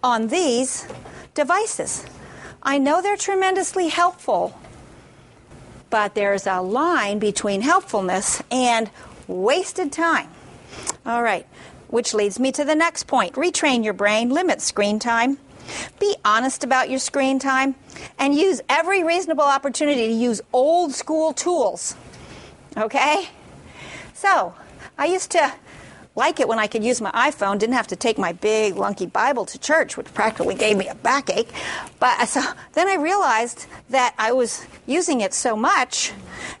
[0.02, 0.86] on these
[1.34, 2.04] devices?
[2.62, 4.58] I know they're tremendously helpful,
[5.88, 8.90] but there's a line between helpfulness and
[9.26, 10.28] wasted time.
[11.06, 11.46] All right.
[11.88, 15.38] Which leads me to the next point retrain your brain, limit screen time.
[15.98, 17.74] Be honest about your screen time
[18.18, 21.96] and use every reasonable opportunity to use old school tools.
[22.76, 23.28] Okay?
[24.14, 24.54] So,
[24.98, 25.52] I used to
[26.16, 29.06] like it when I could use my iPhone, didn't have to take my big lunky
[29.06, 31.48] Bible to church, which practically gave me a backache.
[31.98, 32.42] But so
[32.72, 36.12] then I realized that I was using it so much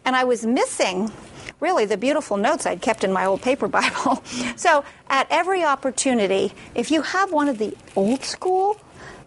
[0.04, 1.10] and I was missing
[1.58, 4.22] really the beautiful notes I'd kept in my old paper Bible.
[4.56, 8.80] so at every opportunity, if you have one of the old school,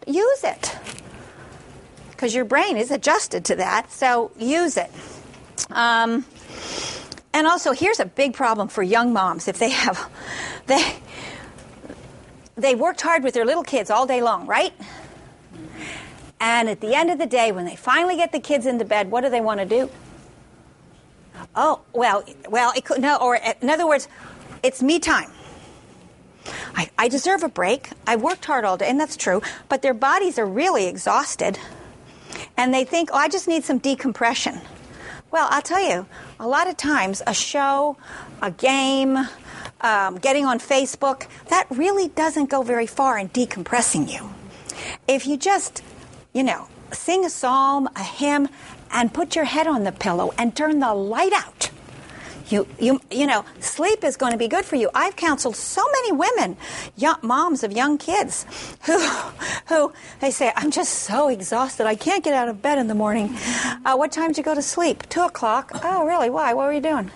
[0.07, 0.75] use it.
[2.11, 4.89] Because your brain is adjusted to that, so use it.
[5.69, 6.25] Um,
[7.33, 10.09] and also, here's a big problem for young moms if they have,
[10.67, 10.95] they,
[12.55, 14.73] they worked hard with their little kids all day long, right?
[16.39, 19.09] And at the end of the day, when they finally get the kids into bed,
[19.09, 19.89] what do they want to do?
[21.55, 24.07] Oh, well, well, it could, no, or in other words,
[24.61, 25.31] it's me time.
[26.75, 27.89] I, I deserve a break.
[28.05, 31.57] I worked hard all day, and that's true, but their bodies are really exhausted.
[32.57, 34.59] And they think, oh, I just need some decompression.
[35.33, 36.05] Well, I'll tell you,
[36.39, 37.97] a lot of times a show,
[38.43, 39.17] a game,
[39.81, 44.29] um, getting on Facebook, that really doesn't go very far in decompressing you.
[45.07, 45.81] If you just,
[46.33, 48.47] you know, sing a psalm, a hymn,
[48.91, 51.71] and put your head on the pillow and turn the light out.
[52.49, 54.89] You, you, you know, sleep is going to be good for you.
[54.93, 56.57] I've counseled so many women,
[56.95, 58.45] young, moms of young kids,
[58.85, 58.99] who,
[59.67, 61.85] who they say, "I'm just so exhausted.
[61.85, 63.35] I can't get out of bed in the morning."
[63.85, 65.07] Uh, what time did you go to sleep?
[65.09, 65.71] Two o'clock.
[65.83, 66.29] Oh, really?
[66.29, 66.53] Why?
[66.53, 67.11] What were you doing?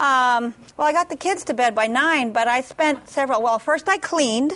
[0.00, 3.42] Um, well, I got the kids to bed by nine, but I spent several.
[3.42, 4.52] Well, first I cleaned,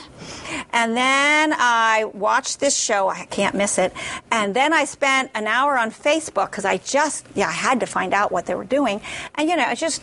[0.72, 3.08] and then I watched this show.
[3.08, 3.92] I can't miss it.
[4.30, 7.86] And then I spent an hour on Facebook because I just, yeah, I had to
[7.86, 9.00] find out what they were doing.
[9.34, 10.02] And you know, I just,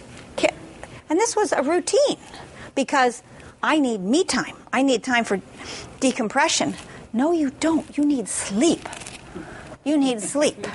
[1.10, 2.18] and this was a routine
[2.76, 3.22] because
[3.62, 4.56] I need me time.
[4.72, 5.40] I need time for
[6.00, 6.76] decompression.
[7.14, 7.96] No, you don't.
[7.98, 8.90] You need sleep.
[9.84, 10.66] You need sleep.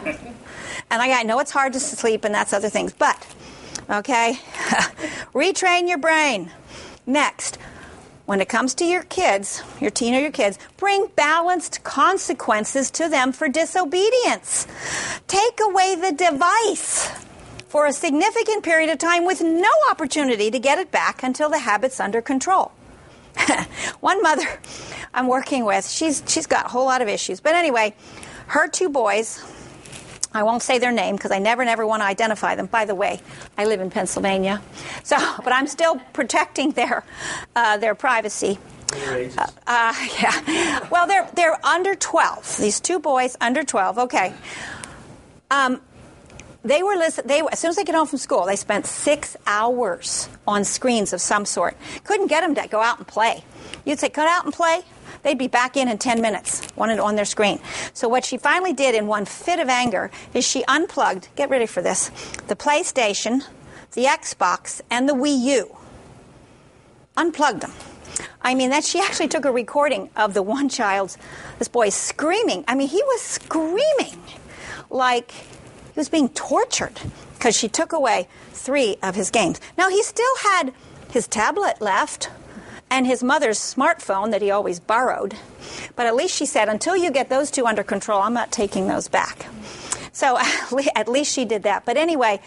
[0.90, 3.26] And I, I know it's hard to sleep, and that's other things, but
[3.88, 4.38] Okay?
[5.32, 6.50] Retrain your brain.
[7.06, 7.58] Next,
[8.26, 13.08] when it comes to your kids, your teen or your kids, bring balanced consequences to
[13.08, 14.66] them for disobedience.
[15.26, 17.10] Take away the device
[17.68, 21.58] for a significant period of time with no opportunity to get it back until the
[21.58, 22.72] habit's under control.
[24.00, 24.60] One mother
[25.14, 27.40] I'm working with, she's she's got a whole lot of issues.
[27.40, 27.94] But anyway,
[28.48, 29.42] her two boys,
[30.38, 32.66] I won't say their name because I never, never want to identify them.
[32.66, 33.20] By the way,
[33.56, 34.62] I live in Pennsylvania,
[35.02, 37.04] so but I'm still protecting their
[37.56, 38.58] uh, their privacy.
[38.92, 39.28] Uh,
[39.66, 40.88] uh, yeah.
[40.90, 42.58] Well, they're they're under 12.
[42.58, 43.98] These two boys under 12.
[43.98, 44.32] Okay.
[45.50, 45.80] Um,
[46.62, 49.36] they were listen, they as soon as they get home from school, they spent six
[49.46, 51.76] hours on screens of some sort.
[52.04, 53.44] Couldn't get them to go out and play.
[53.84, 54.82] You'd say, "Go out and play."
[55.22, 57.60] They'd be back in in 10 minutes, wanted on their screen.
[57.92, 61.66] So what she finally did in one fit of anger is she unplugged, get ready
[61.66, 62.10] for this,
[62.46, 63.42] the PlayStation,
[63.92, 65.76] the Xbox, and the Wii U.
[67.16, 67.72] Unplugged them.
[68.42, 71.18] I mean, that she actually took a recording of the one child's,
[71.58, 72.64] this boy screaming.
[72.68, 74.22] I mean, he was screaming
[74.90, 77.00] like he was being tortured
[77.34, 79.60] because she took away three of his games.
[79.76, 80.72] Now, he still had
[81.10, 82.30] his tablet left
[82.90, 85.34] and his mother's smartphone that he always borrowed.
[85.96, 88.86] But at least she said, until you get those two under control, I'm not taking
[88.86, 89.46] those back.
[90.12, 90.38] So
[90.94, 91.84] at least she did that.
[91.84, 92.40] But anyway,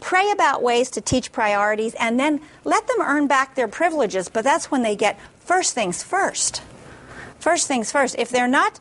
[0.00, 4.28] pray about ways to teach priorities and then let them earn back their privileges.
[4.28, 6.62] But that's when they get first things first.
[7.38, 8.16] First things first.
[8.18, 8.78] If they're not,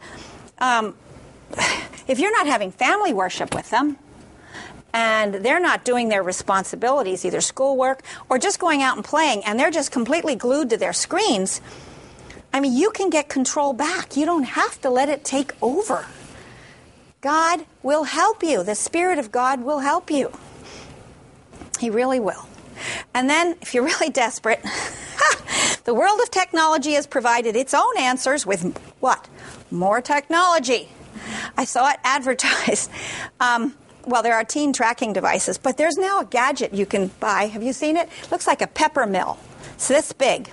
[0.60, 0.96] um,
[2.08, 3.98] if you're not having family worship with them,
[4.94, 9.60] and they're not doing their responsibilities, either schoolwork or just going out and playing, and
[9.60, 11.62] they're just completely glued to their screens,
[12.52, 14.18] I mean, you can get control back.
[14.18, 16.06] You don't have to let it take over.
[17.22, 18.64] God will help you.
[18.64, 20.32] The Spirit of God will help you.
[21.80, 22.48] He really will.
[23.14, 24.64] And then, if you're really desperate,
[25.84, 29.28] the world of technology has provided its own answers with what?
[29.70, 30.90] More technology.
[31.58, 32.90] I saw it advertised.
[33.42, 33.74] Um,
[34.10, 37.44] well, there are teen tracking devices, but there's now a gadget you can buy.
[37.44, 38.10] Have you seen it?
[38.32, 39.38] Looks like a pepper mill.
[39.76, 40.50] It's this big.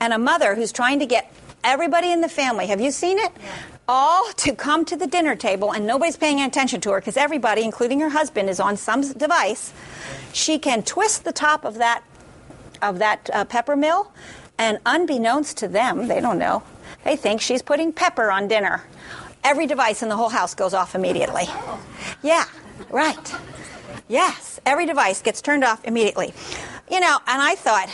[0.00, 1.32] And a mother who's trying to get
[1.64, 3.32] everybody in the family, have you seen it?
[3.38, 3.52] Yeah.
[3.88, 7.62] All to come to the dinner table and nobody's paying attention to her because everybody,
[7.62, 9.72] including her husband, is on some device.
[10.32, 12.02] She can twist the top of that
[12.82, 14.12] of that uh, pepper mill,
[14.58, 16.62] and unbeknownst to them, they don't know.
[17.04, 18.84] They think she's putting pepper on dinner.
[19.44, 21.44] Every device in the whole house goes off immediately.
[22.22, 22.44] Yeah,
[22.90, 23.34] Right.
[24.08, 26.32] Yes, every device gets turned off immediately.
[26.90, 27.90] You know, and I thought,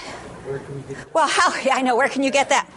[1.13, 1.53] well, how?
[1.73, 2.69] I know, where can you get that?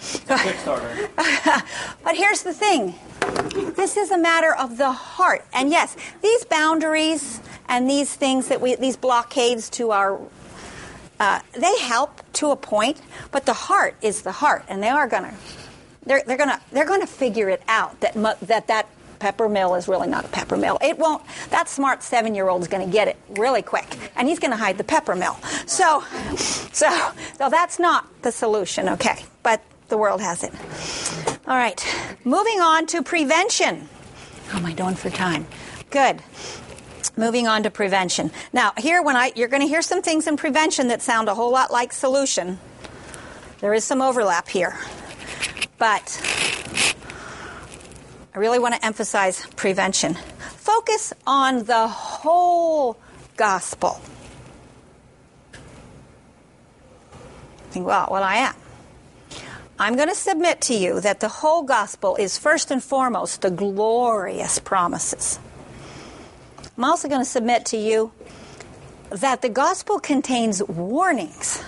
[2.04, 2.96] but here's the thing
[3.76, 5.46] this is a matter of the heart.
[5.54, 10.20] And yes, these boundaries and these things that we, these blockades to our,
[11.20, 13.02] uh, they help to a point,
[13.32, 15.34] but the heart is the heart, and they are gonna,
[16.06, 20.08] they're, they're gonna, they're gonna figure it out that that that pepper mill is really
[20.08, 20.78] not a pepper mill.
[20.82, 23.86] It won't, that smart seven year old is going to get it really quick,
[24.16, 25.38] and he's going to hide the pepper mill.
[25.66, 26.04] So,
[26.38, 29.24] so, so that's not the solution, okay?
[29.44, 30.54] But the world has it.
[31.48, 31.84] All right,
[32.24, 33.88] moving on to prevention.
[34.48, 35.48] How am I doing for time?
[35.90, 36.22] Good.
[37.18, 38.32] Moving on to prevention.
[38.52, 41.36] Now, here, when I, you're going to hear some things in prevention that sound a
[41.36, 42.60] whole lot like solution.
[43.60, 44.78] There is some overlap here.
[45.78, 46.22] But
[48.36, 50.16] I really want to emphasize prevention.
[50.58, 52.98] Focus on the whole
[53.38, 54.02] gospel.
[57.72, 58.56] Think, well, well, I am.
[59.80, 63.52] I'm going to submit to you that the whole gospel is first and foremost the
[63.52, 65.40] glorious promises.
[66.78, 68.12] I'm also going to submit to you
[69.12, 71.64] that the gospel contains warnings.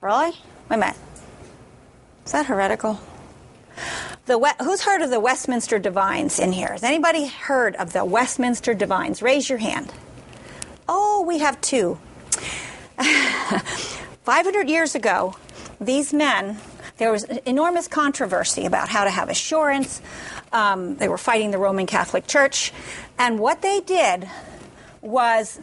[0.00, 0.30] Really?
[0.30, 0.36] Wait
[0.70, 0.96] a minute.
[2.26, 2.98] Is that heretical?
[4.26, 6.68] The, who's heard of the Westminster Divines in here?
[6.68, 9.22] Has anybody heard of the Westminster Divines?
[9.22, 9.92] Raise your hand.
[10.88, 11.98] Oh, we have two.
[12.98, 15.34] 500 years ago,
[15.80, 16.58] these men,
[16.98, 20.02] there was enormous controversy about how to have assurance.
[20.52, 22.72] Um, they were fighting the Roman Catholic Church.
[23.18, 24.28] And what they did
[25.00, 25.60] was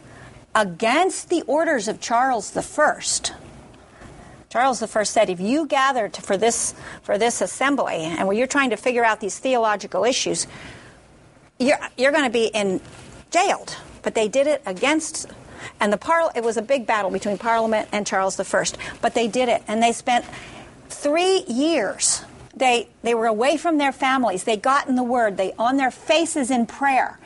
[0.54, 3.00] against the orders of Charles I.
[4.56, 8.46] Charles I said, if you gather to, for, this, for this assembly and when you're
[8.46, 10.46] trying to figure out these theological issues,
[11.58, 12.80] you're, you're going to be in,
[13.30, 13.76] jailed.
[14.00, 15.26] But they did it against
[15.78, 18.64] and the par- it was a big battle between Parliament and Charles I.
[19.02, 20.24] But they did it, and they spent
[20.88, 22.24] three years.
[22.54, 24.44] They, they were away from their families.
[24.44, 25.36] They got in the Word.
[25.36, 27.18] They on their faces in prayer.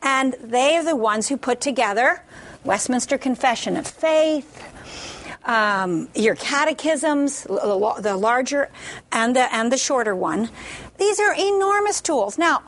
[0.00, 2.22] And they are the ones who put together
[2.64, 4.64] Westminster Confession of Faith,
[5.48, 8.68] um, your catechisms, the larger
[9.10, 10.50] and the, and the shorter one.
[10.98, 12.36] These are enormous tools.
[12.38, 12.62] Now,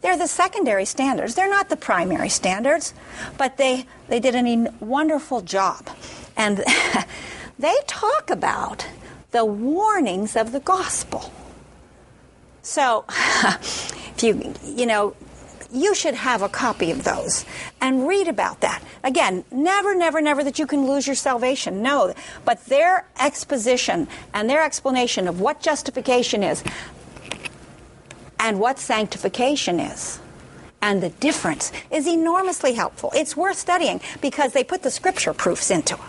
[0.00, 1.34] they're the secondary standards.
[1.34, 2.94] They're not the primary standards,
[3.38, 5.88] but they, they did a wonderful job.
[6.36, 6.64] And
[7.58, 8.86] they talk about
[9.30, 11.32] the warnings of the gospel.
[12.62, 15.14] So, if you, you know,
[15.72, 17.44] you should have a copy of those
[17.80, 18.82] and read about that.
[19.02, 21.82] Again, never, never, never that you can lose your salvation.
[21.82, 22.14] No.
[22.44, 26.62] But their exposition and their explanation of what justification is,
[28.42, 30.18] and what sanctification is.
[30.82, 33.12] And the difference is enormously helpful.
[33.14, 36.00] It's worth studying because they put the scripture proofs into it.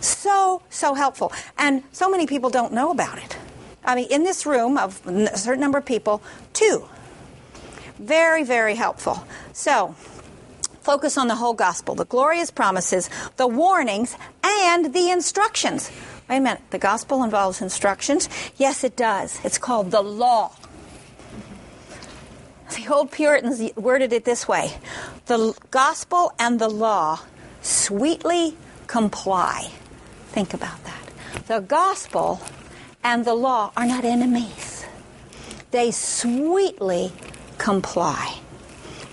[0.00, 1.30] So, so helpful.
[1.58, 3.36] And so many people don't know about it.
[3.84, 6.22] I mean, in this room of a certain number of people,
[6.54, 6.88] two.
[7.98, 9.24] Very, very helpful.
[9.52, 9.94] So,
[10.80, 15.90] focus on the whole gospel, the glorious promises, the warnings, and the instructions.
[16.28, 18.28] Wait a minute, the gospel involves instructions?
[18.56, 19.38] Yes, it does.
[19.44, 20.52] It's called the law.
[22.76, 24.72] The old Puritans worded it this way
[25.26, 27.20] The gospel and the law
[27.60, 29.70] sweetly comply.
[30.28, 31.46] Think about that.
[31.48, 32.40] The gospel
[33.04, 34.86] and the law are not enemies,
[35.70, 37.12] they sweetly
[37.58, 38.38] comply.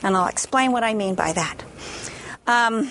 [0.03, 1.63] And I'll explain what I mean by that.
[2.47, 2.89] Um,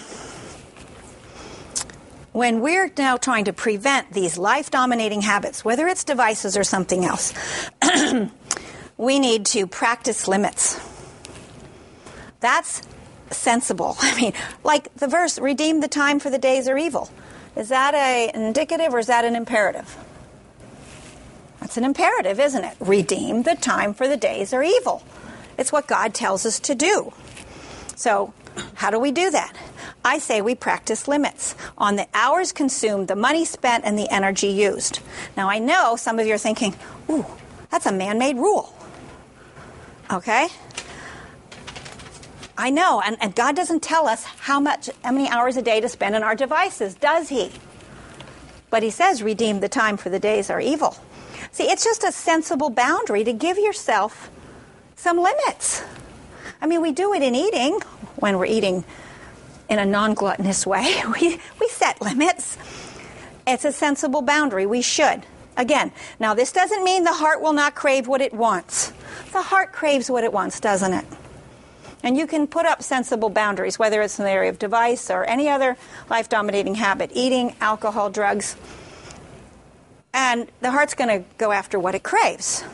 [2.33, 7.05] when we're now trying to prevent these life dominating habits, whether it's devices or something
[7.05, 7.33] else,
[8.97, 10.79] we need to practice limits.
[12.41, 12.83] That's
[13.31, 13.97] sensible.
[14.01, 14.33] I mean,
[14.63, 17.11] like the verse, redeem the time for the days are evil.
[17.57, 19.97] Is that an indicative or is that an imperative?
[21.61, 22.77] That's an imperative, isn't it?
[22.79, 25.03] Redeem the time for the days are evil.
[25.59, 27.13] It's what God tells us to do.
[27.97, 28.33] So,
[28.75, 29.57] how do we do that?
[30.05, 34.49] I say we practice limits on the hours consumed, the money spent, and the energy
[34.49, 35.01] used.
[35.37, 36.75] Now, I know some of you are thinking,
[37.11, 37.27] ooh,
[37.71, 38.73] that's a man made rule.
[40.11, 40.49] Okay?
[42.57, 45.81] I know, and, and God doesn't tell us how much, how many hours a day
[45.81, 47.53] to spend on our devices, does He?
[48.71, 50.97] But He says, redeem the time for the days are evil.
[51.51, 54.31] See, it's just a sensible boundary to give yourself
[54.99, 55.83] some limits.
[56.61, 57.81] I mean, we do it in eating
[58.17, 58.85] when we're eating
[59.69, 61.03] in a non gluttonous way.
[61.21, 62.59] We, we set limits.
[63.47, 64.67] It's a sensible boundary.
[64.67, 65.25] We should.
[65.57, 68.93] Again, now this doesn't mean the heart will not crave what it wants.
[69.33, 71.05] The heart craves what it wants, doesn't it?
[72.03, 75.25] And you can put up sensible boundaries, whether it's in the area of device or
[75.25, 75.77] any other
[76.11, 78.57] life dominating habit, eating, alcohol, drugs.
[80.13, 82.65] And the heart's going to go after what it craves.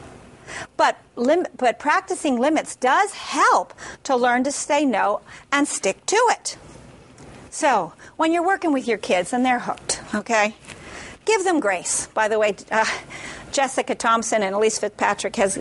[0.76, 3.74] But, lim- but practicing limits does help
[4.04, 5.20] to learn to say no
[5.52, 6.56] and stick to it.
[7.50, 10.56] So, when you're working with your kids and they're hooked, okay,
[11.24, 12.08] give them grace.
[12.08, 12.84] By the way, uh,
[13.52, 15.58] Jessica Thompson and Elyse Fitzpatrick has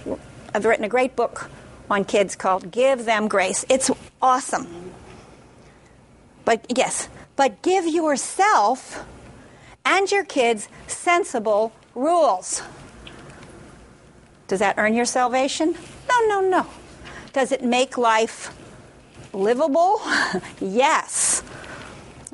[0.53, 1.49] have written a great book
[1.89, 3.65] on kids called Give Them Grace.
[3.69, 4.91] It's awesome.
[6.45, 9.05] But yes, but give yourself
[9.85, 12.61] and your kids sensible rules.
[14.53, 15.75] Does that earn your salvation?
[16.07, 16.67] No, no, no.
[17.33, 18.55] Does it make life
[19.33, 19.99] livable?
[20.61, 21.41] yes.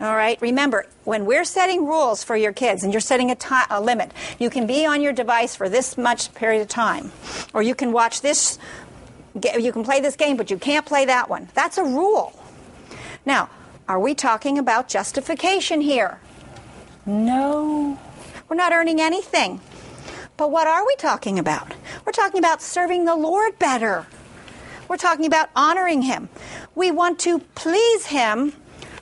[0.01, 0.37] All right.
[0.41, 3.37] Remember, when we're setting rules for your kids and you're setting a,
[3.69, 7.13] a limit, you can be on your device for this much period of time,
[7.53, 8.59] or you can watch this,
[9.57, 11.47] you can play this game, but you can't play that one.
[11.53, 12.37] That's a rule.
[13.25, 13.49] Now,
[13.87, 16.19] are we talking about justification here?
[17.05, 17.97] No.
[18.49, 19.61] We're not earning anything.
[20.39, 21.73] But what are we talking about?
[22.05, 24.07] We're talking about serving the Lord better.
[24.87, 26.29] We're talking about honoring Him.
[26.75, 28.53] We want to please Him,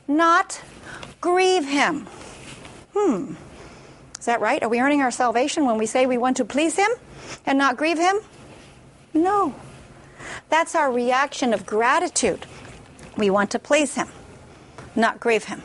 [0.07, 0.59] not
[1.21, 2.07] grieve him.
[2.95, 3.35] Hmm.
[4.19, 4.63] Is that right?
[4.63, 6.89] Are we earning our salvation when we say we want to please him
[7.45, 8.17] and not grieve him?
[9.13, 9.53] No.
[10.49, 12.45] That's our reaction of gratitude.
[13.15, 14.07] We want to please him,
[14.95, 15.61] not grieve him.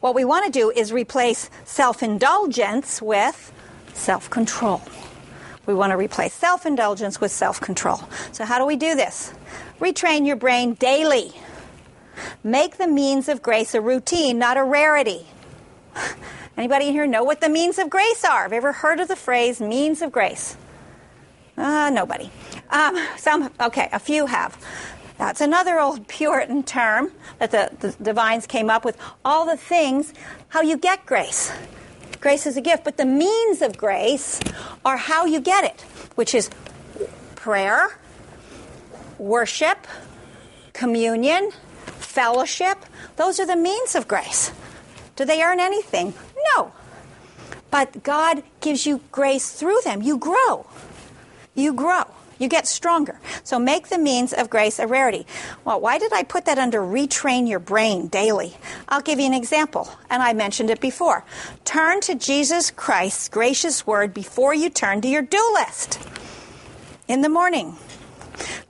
[0.00, 3.52] What we want to do is replace self indulgence with
[3.94, 4.82] self control.
[5.68, 8.00] We want to replace self indulgence with self control.
[8.32, 9.34] So, how do we do this?
[9.78, 11.30] Retrain your brain daily.
[12.42, 15.26] Make the means of grace a routine, not a rarity.
[16.56, 18.44] Anybody in here know what the means of grace are?
[18.44, 20.56] Have you ever heard of the phrase means of grace?
[21.58, 22.30] Uh, nobody.
[22.70, 24.56] Um, some, okay, a few have.
[25.18, 28.96] That's another old Puritan term that the, the divines came up with.
[29.22, 30.14] All the things,
[30.48, 31.52] how you get grace.
[32.20, 34.40] Grace is a gift, but the means of grace
[34.84, 35.82] are how you get it,
[36.16, 36.50] which is
[37.36, 37.98] prayer,
[39.18, 39.86] worship,
[40.72, 41.50] communion,
[41.98, 42.78] fellowship.
[43.16, 44.50] Those are the means of grace.
[45.14, 46.14] Do they earn anything?
[46.54, 46.72] No.
[47.70, 50.02] But God gives you grace through them.
[50.02, 50.66] You grow.
[51.54, 52.04] You grow.
[52.38, 53.18] You get stronger.
[53.42, 55.26] So make the means of grace a rarity.
[55.64, 58.56] Well, why did I put that under retrain your brain daily?
[58.88, 61.24] I'll give you an example, and I mentioned it before.
[61.64, 65.98] Turn to Jesus Christ's gracious word before you turn to your do list.
[67.08, 67.76] In the morning,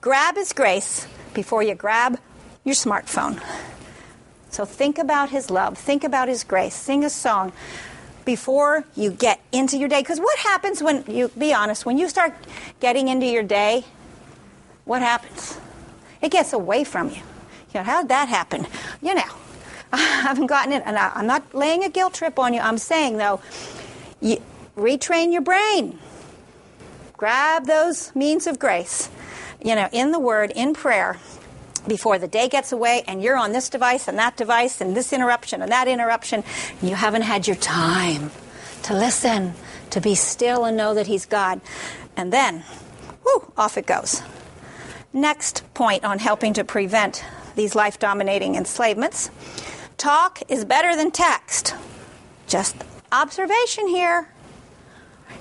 [0.01, 2.19] grab his grace before you grab
[2.63, 3.41] your smartphone.
[4.49, 7.51] So think about his love, think about his grace, sing a song
[8.25, 10.01] before you get into your day.
[10.01, 12.33] Because what happens when you, be honest, when you start
[12.79, 13.85] getting into your day,
[14.85, 15.57] what happens?
[16.21, 17.21] It gets away from you.
[17.73, 18.67] You know, how did that happen?
[19.01, 19.31] You know,
[19.93, 22.59] I haven't gotten it, and I, am not laying a guilt trip on you.
[22.59, 23.41] I'm saying, though,
[24.21, 24.41] you,
[24.75, 25.99] retrain your brain.
[27.17, 29.09] Grab those means of grace,
[29.63, 31.17] you know, in the Word, in prayer,
[31.89, 35.11] before the day gets away and you're on this device and that device and this
[35.11, 36.43] interruption and that interruption.
[36.79, 38.31] And you haven't had your time
[38.83, 39.53] to listen,
[39.89, 41.59] to be still and know that He's God.
[42.15, 42.63] And then,
[43.25, 44.21] whoo, off it goes.
[45.11, 47.25] Next point on helping to prevent
[47.55, 49.29] these life dominating enslavements
[49.97, 51.75] talk is better than text.
[52.47, 52.75] Just
[53.11, 54.29] observation here.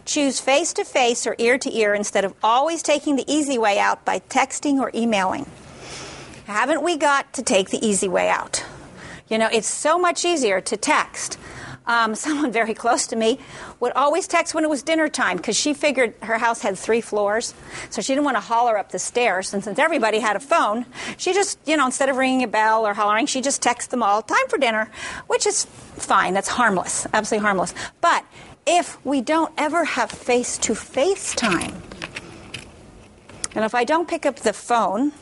[0.05, 3.79] Choose face to face or ear to ear instead of always taking the easy way
[3.79, 5.47] out by texting or emailing.
[6.49, 8.65] Haven't we got to take the easy way out?
[9.29, 11.39] You know, it's so much easier to text.
[11.87, 13.39] Um, someone very close to me
[13.81, 17.03] would always text when it was dinner time because she figured her house had three
[17.03, 17.53] floors.
[17.91, 19.53] So she didn't want to holler up the stairs.
[19.53, 20.87] And since everybody had a phone,
[21.19, 24.03] she just, you know, instead of ringing a bell or hollering, she just texts them
[24.03, 24.91] all, time for dinner,
[25.27, 26.33] which is fine.
[26.33, 27.75] That's harmless, absolutely harmless.
[28.01, 28.25] But
[28.67, 31.83] if we don't ever have face to face time,
[33.55, 35.13] and if I don't pick up the phone,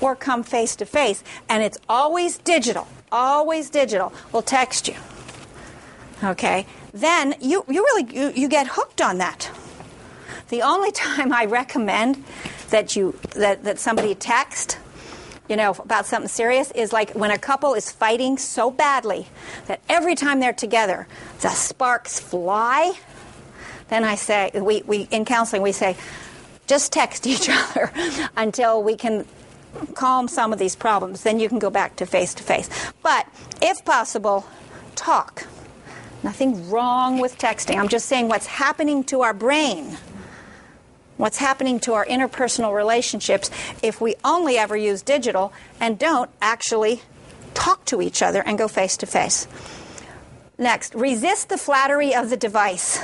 [0.00, 1.22] or come face to face.
[1.48, 4.12] And it's always digital, always digital.
[4.32, 4.94] We'll text you.
[6.22, 6.66] Okay?
[6.92, 9.50] Then you, you really you, you get hooked on that.
[10.48, 12.22] The only time I recommend
[12.70, 14.78] that you that, that somebody text
[15.50, 19.26] you know, about something serious is like when a couple is fighting so badly
[19.66, 21.08] that every time they're together,
[21.40, 22.92] the sparks fly.
[23.88, 25.96] Then I say, we, we in counseling, we say,
[26.68, 27.90] just text each other
[28.36, 29.26] until we can
[29.94, 32.68] calm some of these problems, then you can go back to face to face.
[33.02, 33.26] But
[33.60, 34.46] if possible,
[34.94, 35.46] talk.
[36.22, 37.78] Nothing wrong with texting.
[37.78, 39.96] I'm just saying what's happening to our brain,
[41.16, 43.50] what's happening to our interpersonal relationships
[43.82, 47.02] if we only ever use digital and don't actually
[47.54, 49.46] talk to each other and go face to face.
[50.58, 53.00] Next, resist the flattery of the device.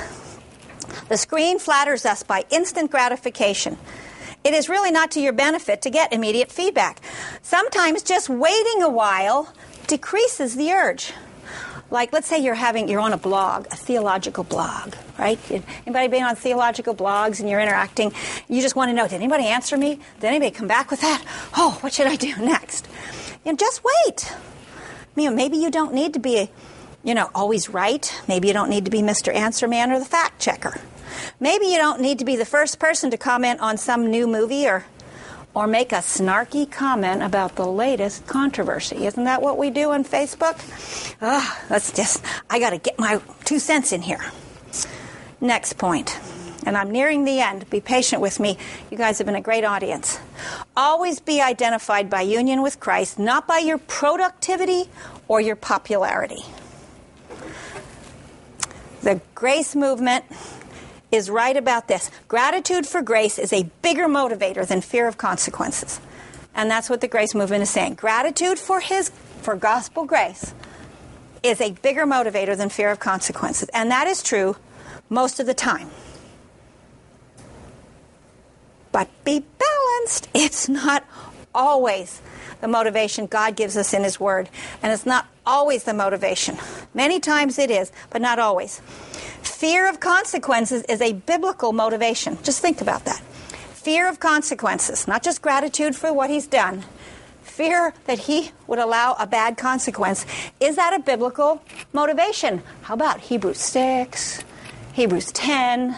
[1.09, 3.77] The screen flatters us by instant gratification.
[4.47, 7.01] It is really not to your benefit to get immediate feedback.
[7.41, 9.53] Sometimes just waiting a while
[9.87, 11.11] decreases the urge.
[11.91, 15.37] Like, let's say you're having, you're on a blog, a theological blog, right?
[15.85, 18.13] Anybody been on theological blogs and you're interacting?
[18.47, 19.99] You just want to know, did anybody answer me?
[20.21, 21.25] Did anybody come back with that?
[21.57, 22.87] Oh, what should I do next?
[23.43, 24.33] You know, just wait.
[25.17, 26.49] You know, maybe you don't need to be,
[27.03, 28.17] you know, always right.
[28.29, 29.35] Maybe you don't need to be Mr.
[29.35, 30.79] Answer Man or the fact checker.
[31.39, 34.67] Maybe you don't need to be the first person to comment on some new movie
[34.67, 34.85] or
[35.53, 39.07] or make a snarky comment about the latest controversy.
[39.07, 40.55] Isn't that what we do on Facebook?
[41.19, 44.23] Ah, let's just I got to get my two cents in here.
[45.41, 46.19] Next point.
[46.65, 47.69] And I'm nearing the end.
[47.69, 48.57] Be patient with me.
[48.91, 50.19] You guys have been a great audience.
[50.75, 54.89] Always be identified by union with Christ, not by your productivity
[55.27, 56.43] or your popularity.
[59.01, 60.25] The grace movement
[61.11, 62.11] is right about this.
[62.27, 65.99] Gratitude for grace is a bigger motivator than fear of consequences.
[66.53, 67.95] And that's what the grace movement is saying.
[67.95, 69.09] Gratitude for his
[69.41, 70.53] for gospel grace
[71.43, 73.69] is a bigger motivator than fear of consequences.
[73.69, 74.57] And that is true
[75.09, 75.89] most of the time.
[78.91, 80.27] But be balanced.
[80.33, 81.05] It's not
[81.53, 82.21] always.
[82.59, 84.49] the motivation God gives us in His Word.
[84.81, 86.57] And it's not always the motivation.
[86.93, 88.81] Many times it is, but not always.
[89.41, 92.37] Fear of consequences is a biblical motivation.
[92.43, 93.19] Just think about that.
[93.73, 96.83] Fear of consequences, not just gratitude for what He's done.
[97.43, 100.25] Fear that He would allow a bad consequence.
[100.59, 101.61] Is that a biblical
[101.93, 102.61] motivation?
[102.83, 104.43] How about Hebrews 6,
[104.93, 105.97] Hebrews 10,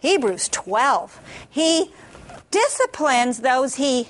[0.00, 1.20] Hebrews 12?
[1.48, 1.92] He
[2.50, 4.08] disciplines those He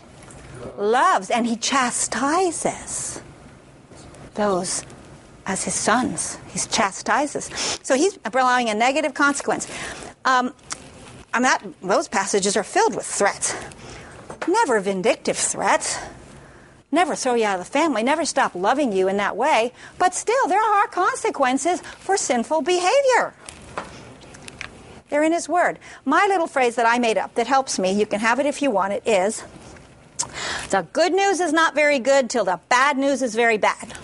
[0.77, 3.21] loves and He chastises
[4.35, 4.85] those
[5.51, 6.39] as his sons.
[6.53, 7.51] He chastises.
[7.83, 9.67] So he's allowing a negative consequence.
[10.25, 10.55] Um,
[11.35, 13.55] and that, those passages are filled with threats.
[14.47, 15.99] Never vindictive threats.
[16.93, 18.03] Never throw you out of the family.
[18.03, 19.73] Never stop loving you in that way.
[19.99, 23.35] But still, there are consequences for sinful behavior.
[25.09, 25.81] They're in His Word.
[26.05, 28.63] My little phrase that I made up that helps me, you can have it if
[28.63, 29.43] you want it, is
[30.71, 33.97] the good news is not very good till the bad news is very bad.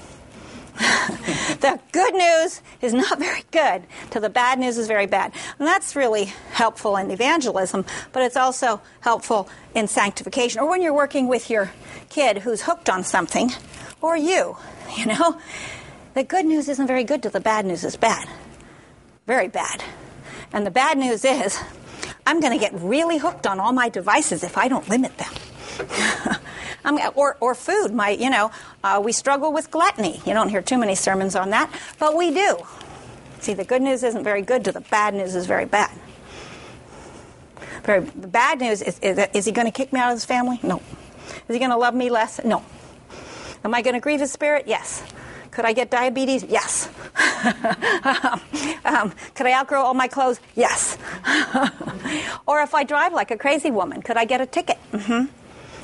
[1.61, 5.33] the good news is not very good till the bad news is very bad.
[5.59, 10.95] And that's really helpful in evangelism, but it's also helpful in sanctification or when you're
[10.95, 11.72] working with your
[12.09, 13.51] kid who's hooked on something
[14.01, 14.57] or you,
[14.97, 15.41] you know.
[16.14, 18.29] The good news isn't very good till the bad news is bad.
[19.27, 19.83] Very bad.
[20.53, 21.59] And the bad news is
[22.27, 25.33] I'm going to get really hooked on all my devices if I don't limit them.
[27.14, 27.93] or, or food.
[27.93, 28.51] My, you know,
[28.85, 30.20] uh, we struggle with gluttony.
[30.27, 32.59] You don't hear too many sermons on that, but we do.
[33.41, 35.91] See, the good news isn't very good, to the bad news is very bad.
[37.85, 40.24] Very, the bad news is, is, is he going to kick me out of his
[40.24, 40.59] family?
[40.62, 40.83] No.
[41.49, 42.43] Is he going to love me less?
[42.45, 42.64] No.
[43.64, 44.64] Am I going to grieve his spirit?
[44.66, 45.05] Yes.
[45.51, 46.45] Could I get diabetes?
[46.45, 46.89] Yes.
[48.85, 50.41] um, could I outgrow all my clothes?
[50.55, 50.99] Yes.
[52.47, 54.79] or if I drive like a crazy woman, could I get a ticket?
[54.93, 55.27] Mm-hmm.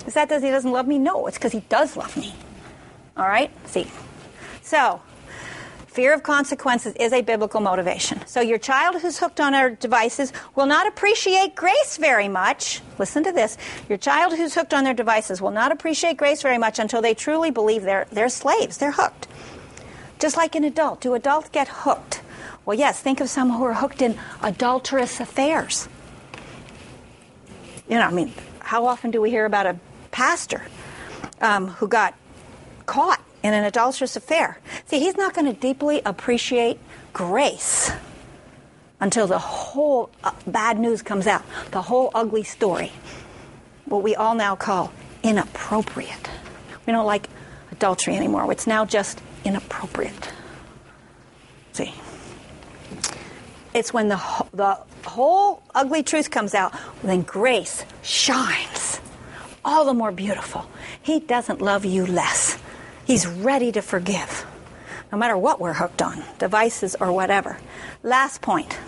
[0.06, 0.98] Is that because he doesn't love me?
[0.98, 2.34] No, it's because he does love me.
[3.16, 3.50] All right?
[3.68, 3.90] See.
[4.62, 5.00] So,
[5.86, 8.26] fear of consequences is a biblical motivation.
[8.26, 12.80] So, your child who's hooked on our devices will not appreciate grace very much.
[12.98, 13.58] Listen to this.
[13.88, 17.14] Your child who's hooked on their devices will not appreciate grace very much until they
[17.14, 18.78] truly believe they're, they're slaves.
[18.78, 19.28] They're hooked.
[20.18, 21.00] Just like an adult.
[21.00, 22.22] Do adults get hooked?
[22.64, 25.88] Well, yes, think of some who are hooked in adulterous affairs.
[27.88, 29.76] You know, I mean, how often do we hear about a
[30.12, 30.62] pastor
[31.40, 32.14] um, who got
[32.86, 34.58] caught in an adulterous affair.
[34.86, 36.78] See, he's not going to deeply appreciate
[37.12, 37.90] grace
[39.00, 41.42] until the whole uh, bad news comes out,
[41.72, 42.92] the whole ugly story,
[43.86, 44.92] what we all now call
[45.24, 46.30] inappropriate.
[46.86, 47.28] We don't like
[47.72, 48.50] adultery anymore.
[48.52, 50.30] It's now just inappropriate.
[51.72, 51.92] See?
[53.74, 54.20] It's when the,
[54.52, 59.00] the whole ugly truth comes out, then grace shines
[59.64, 60.66] all the more beautiful.
[61.00, 62.58] He doesn't love you less.
[63.04, 64.46] He's ready to forgive,
[65.10, 67.58] no matter what we're hooked on, devices or whatever.
[68.02, 68.78] Last point.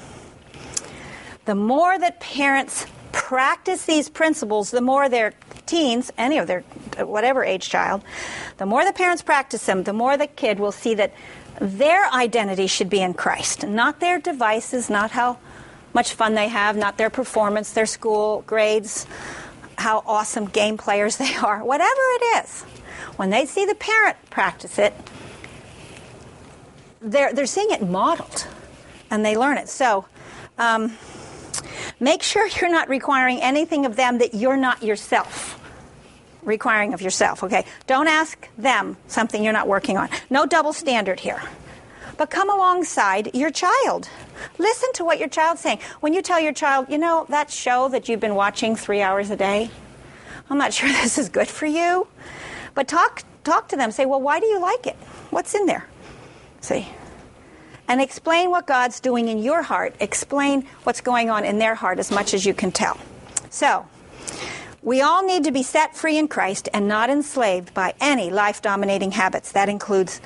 [1.45, 5.35] The more that parents practice these principles, the more their
[5.67, 6.61] teens, any of their
[6.99, 8.03] whatever age child,
[8.59, 11.13] the more the parents practice them, the more the kid will see that
[11.61, 15.39] their identity should be in Christ, not their devices, not how
[15.93, 19.07] much fun they have, not their performance, their school grades,
[19.79, 22.63] how awesome game players they are, whatever it is,
[23.17, 24.95] when they see the parent practice it,
[27.01, 28.47] they're, they're seeing it modeled
[29.11, 29.69] and they learn it.
[29.69, 30.07] So
[30.59, 30.97] um,
[32.01, 35.61] make sure you're not requiring anything of them that you're not yourself
[36.43, 37.65] requiring of yourself, okay?
[37.87, 40.09] Don't ask them something you're not working on.
[40.31, 41.43] No double standard here.
[42.17, 44.09] But come alongside your child.
[44.59, 45.81] Listen to what your child's saying.
[46.01, 49.31] When you tell your child, you know, that show that you've been watching three hours
[49.31, 49.71] a day,
[50.49, 52.07] I'm not sure this is good for you.
[52.75, 53.91] But talk, talk to them.
[53.91, 54.97] Say, well, why do you like it?
[55.31, 55.87] What's in there?
[56.61, 56.89] See?
[57.87, 59.95] And explain what God's doing in your heart.
[60.01, 62.99] Explain what's going on in their heart as much as you can tell.
[63.51, 63.87] So,
[64.83, 68.61] we all need to be set free in Christ and not enslaved by any life
[68.61, 69.53] dominating habits.
[69.53, 70.21] That includes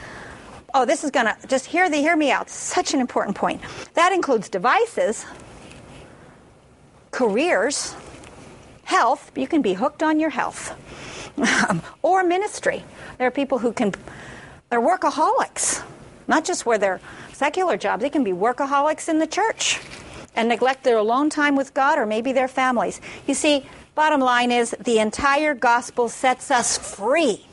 [0.79, 2.49] oh, this is going to just hear the hear me out.
[2.49, 3.61] Such an important point.
[3.95, 5.27] That includes devices,
[7.11, 7.97] careers,
[8.85, 9.33] health.
[9.37, 10.77] You can be hooked on your health,
[12.03, 12.85] or ministry.
[13.19, 13.93] There are people who can.
[14.71, 15.83] They're workaholics,
[16.29, 17.01] not just where they're
[17.33, 18.03] secular jobs.
[18.03, 19.81] They can be workaholics in the church
[20.37, 23.01] and neglect their alone time with God or maybe their families.
[23.27, 23.67] You see,
[23.97, 27.45] bottom line is the entire gospel sets us free.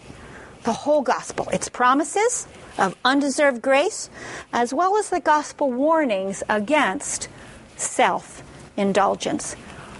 [0.63, 1.47] The whole gospel.
[1.49, 2.47] Its promises,
[2.77, 4.09] of undeserved grace,
[4.53, 7.29] as well as the gospel warnings against
[7.77, 8.43] self
[8.77, 9.55] indulgence.